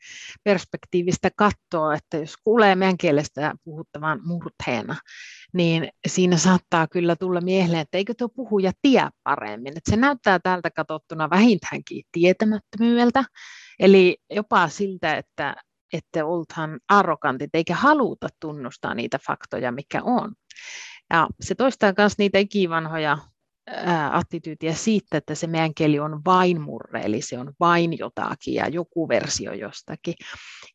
[0.44, 4.96] perspektiivistä katsoo, että jos kuulee meidän kielestä puhuttavan murteena,
[5.54, 9.78] niin siinä saattaa kyllä tulla mieleen, että eikö tuo puhuja tie paremmin.
[9.78, 13.24] Että se näyttää täältä katsottuna vähintäänkin tietämättömyydeltä,
[13.80, 15.56] Eli jopa siltä, että,
[15.94, 20.34] että oltaan arrogantit eikä haluta tunnustaa niitä faktoja, mikä on.
[21.14, 23.18] Ja se toistaa myös niitä ikivanhoja
[24.12, 28.68] attityytiä siitä, että se meidän kieli on vain murre, eli se on vain jotakin ja
[28.68, 30.14] joku versio jostakin.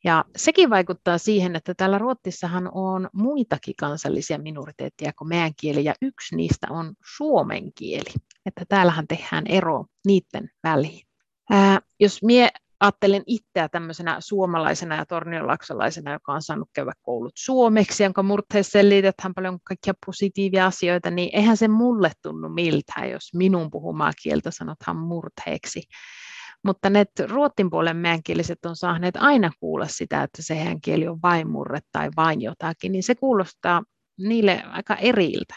[0.05, 5.95] Ja sekin vaikuttaa siihen, että täällä Ruotsissahan on muitakin kansallisia minoriteetteja kuin meidän kieli, ja
[6.03, 8.11] yksi niistä on suomen kieli.
[8.47, 11.07] Että täällähän tehdään ero niiden väliin.
[11.51, 12.49] Ää, jos mie
[12.81, 19.35] ajattelen itseä tämmöisenä suomalaisena ja torniolaksalaisena, joka on saanut käydä koulut suomeksi, jonka murteessa selitetään
[19.35, 24.97] paljon kaikkia positiivia asioita, niin eihän se mulle tunnu miltään, jos minun puhumaa kieltä sanotaan
[24.97, 25.83] murteeksi.
[26.65, 31.19] Mutta ne ruotin puolen meänkieliset on saaneet aina kuulla sitä, että se heidän kieli on
[31.23, 33.83] vain murre tai vain jotakin, niin se kuulostaa
[34.19, 35.55] niille aika eriltä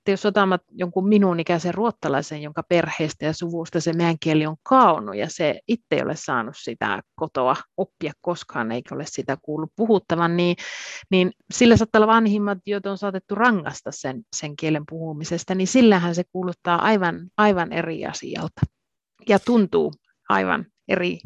[0.00, 4.56] että jos otamme jonkun minun ikäisen ruottalaisen, jonka perheestä ja suvusta se meidän kieli on
[4.62, 9.72] kaonnut ja se itse ei ole saanut sitä kotoa oppia koskaan eikä ole sitä kuullut
[9.76, 10.56] puhuttavan, niin,
[11.10, 16.14] niin sillä saattaa olla vanhimmat, joita on saatettu rangasta sen, sen kielen puhumisesta, niin sillähän
[16.14, 18.60] se kuuluttaa aivan, aivan eri asialta
[19.28, 19.92] ja tuntuu
[20.28, 21.18] aivan eri,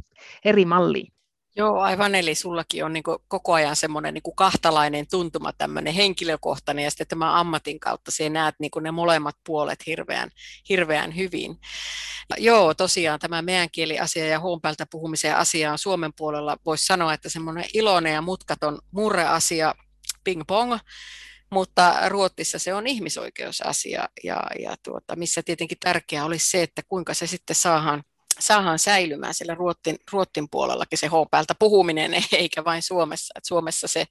[0.45, 1.14] eri malliin.
[1.57, 2.15] Joo, aivan.
[2.15, 7.41] Eli sullakin on niin koko ajan semmoinen niin kahtalainen tuntuma, tämmöinen henkilökohtainen ja sitten tämä
[7.41, 10.31] ammatin kautta sinä näet niin ne molemmat puolet hirveän,
[10.69, 11.57] hirveän hyvin.
[12.39, 17.29] Joo, tosiaan tämä meidän kieliasia ja huonpäältä puhumisen asia on Suomen puolella, voisi sanoa, että
[17.29, 19.75] semmoinen iloinen ja mutkaton murreasia,
[20.25, 20.79] ping pong,
[21.51, 27.15] mutta Ruotsissa se on ihmisoikeusasia ja, ja tuota, missä tietenkin tärkeää olisi se, että kuinka
[27.15, 28.03] se sitten saadaan
[28.41, 33.35] saadaan säilymään sillä Ruottin, Ruottin puolellakin se H-päältä puhuminen, eikä vain Suomessa.
[33.37, 34.07] Et Suomessa se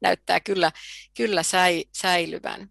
[0.00, 0.72] näyttää kyllä,
[1.16, 2.70] kyllä säi, säilyvän.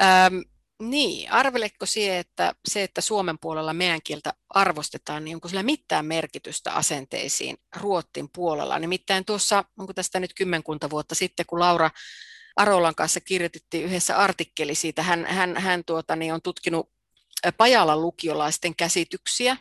[0.00, 0.34] Ähm,
[0.82, 6.06] niin, arveleko siihen, että se, että Suomen puolella meidän kieltä arvostetaan, niin onko sillä mitään
[6.06, 8.78] merkitystä asenteisiin Ruottin puolella?
[8.78, 11.90] Nimittäin tuossa, onko tästä nyt kymmenkunta vuotta sitten, kun Laura
[12.56, 16.90] Arolan kanssa kirjoitettiin yhdessä artikkeli siitä, hän, hän, hän tuota, niin on tutkinut
[17.56, 19.56] Pajalan lukiolaisten käsityksiä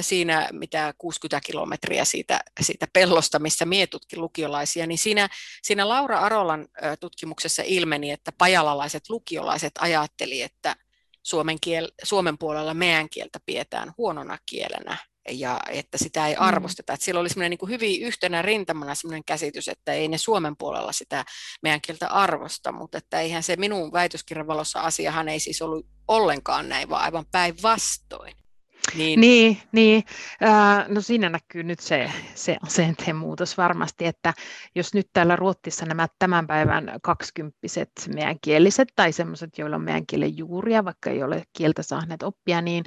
[0.00, 5.28] siinä mitä 60 kilometriä siitä, siitä pellosta, missä mietutkin lukiolaisia, niin siinä,
[5.62, 6.68] siinä Laura Arolan
[7.00, 10.76] tutkimuksessa ilmeni, että pajalalaiset lukiolaiset ajatteli, että
[11.22, 14.96] suomen, kiel, suomen puolella meidän kieltä pidetään huonona kielenä
[15.30, 16.42] ja että sitä ei mm.
[16.42, 16.92] arvosteta.
[16.92, 16.94] Mm.
[16.94, 20.92] Että siellä oli semmoinen niin hyvin yhtenä rintamana semmoinen käsitys, että ei ne Suomen puolella
[20.92, 21.24] sitä
[21.62, 26.68] meidän kieltä arvosta, mutta että eihän se minun väitöskirjan valossa asiahan ei siis ollut ollenkaan
[26.68, 28.34] näin, vaan aivan päinvastoin.
[28.96, 30.02] Niin, niin, niin.
[30.88, 34.34] No siinä näkyy nyt se, se asenteen muutos varmasti, että
[34.74, 40.06] jos nyt täällä Ruotsissa nämä tämän päivän kaksikymppiset meidän kieliset tai sellaiset, joilla on meidän
[40.06, 42.84] kielen juuria, vaikka ei ole kieltä saaneet oppia, niin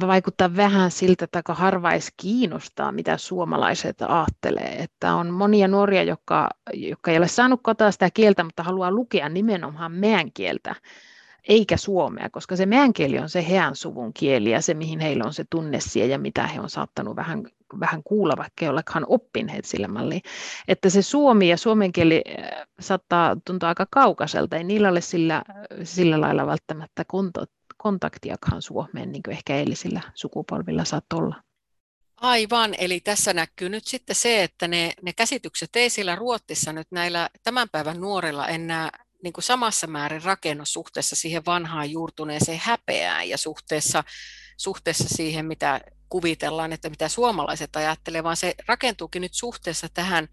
[0.00, 4.76] vaikuttaa vähän siltä, että aika harva edes kiinnostaa, mitä suomalaiset ajattelee.
[4.82, 9.28] Että on monia nuoria, jotka, jotka ei ole saanut kotoa sitä kieltä, mutta haluaa lukea
[9.28, 10.74] nimenomaan meidän kieltä
[11.48, 15.24] eikä suomea, koska se meidän kieli on se heidän suvun kieli ja se, mihin heillä
[15.24, 17.42] on se tunnessie ja mitä he on saattanut vähän,
[17.80, 20.22] vähän kuulla, vaikka ei olekaan oppineet sillä malliin.
[20.68, 25.42] Että se suomi ja suomen kieli äh, saattaa tuntua aika kaukaiselta, ei niillä ole sillä,
[25.84, 27.04] sillä lailla välttämättä
[27.76, 31.42] kontaktiakaan Suomeen, niin kuin ehkä eilisillä sukupolvilla saattaa olla.
[32.16, 36.86] Aivan, eli tässä näkyy nyt sitten se, että ne, ne käsitykset ei sillä Ruotsissa nyt
[36.90, 38.90] näillä tämän päivän nuorilla enää
[39.22, 44.04] niin kuin samassa määrin rakennus suhteessa siihen vanhaan juurtuneeseen häpeään ja suhteessa,
[44.56, 50.28] suhteessa siihen, mitä kuvitellaan, että mitä suomalaiset ajattelee, vaan se rakentuukin nyt suhteessa tähän,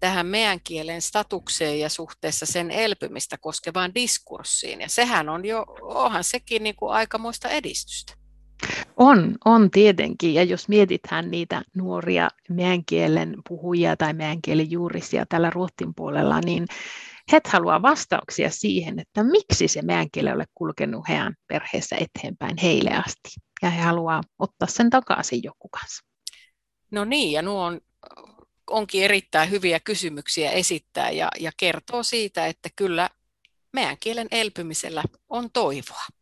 [0.00, 4.80] tähän meidän kielen statukseen ja suhteessa sen elpymistä koskevaan diskurssiin.
[4.80, 8.18] Ja sehän on jo, onhan sekin niin kuin aikamoista edistystä.
[8.96, 10.34] On, on tietenkin.
[10.34, 16.40] Ja jos mietitään niitä nuoria meidän kielen puhujia tai meidän kielen juurisia tällä Ruotsin puolella,
[16.40, 16.66] niin
[17.32, 22.90] he haluaa vastauksia siihen, että miksi se meidän kieli ole kulkenut heidän perheessä eteenpäin heille
[22.90, 23.40] asti.
[23.62, 26.04] Ja he haluaa ottaa sen takaisin joku kanssa.
[26.90, 27.80] No niin, ja nuo on,
[28.70, 33.10] onkin erittäin hyviä kysymyksiä esittää ja, ja kertoo siitä, että kyllä
[33.72, 36.17] meidän kielen elpymisellä on toivoa.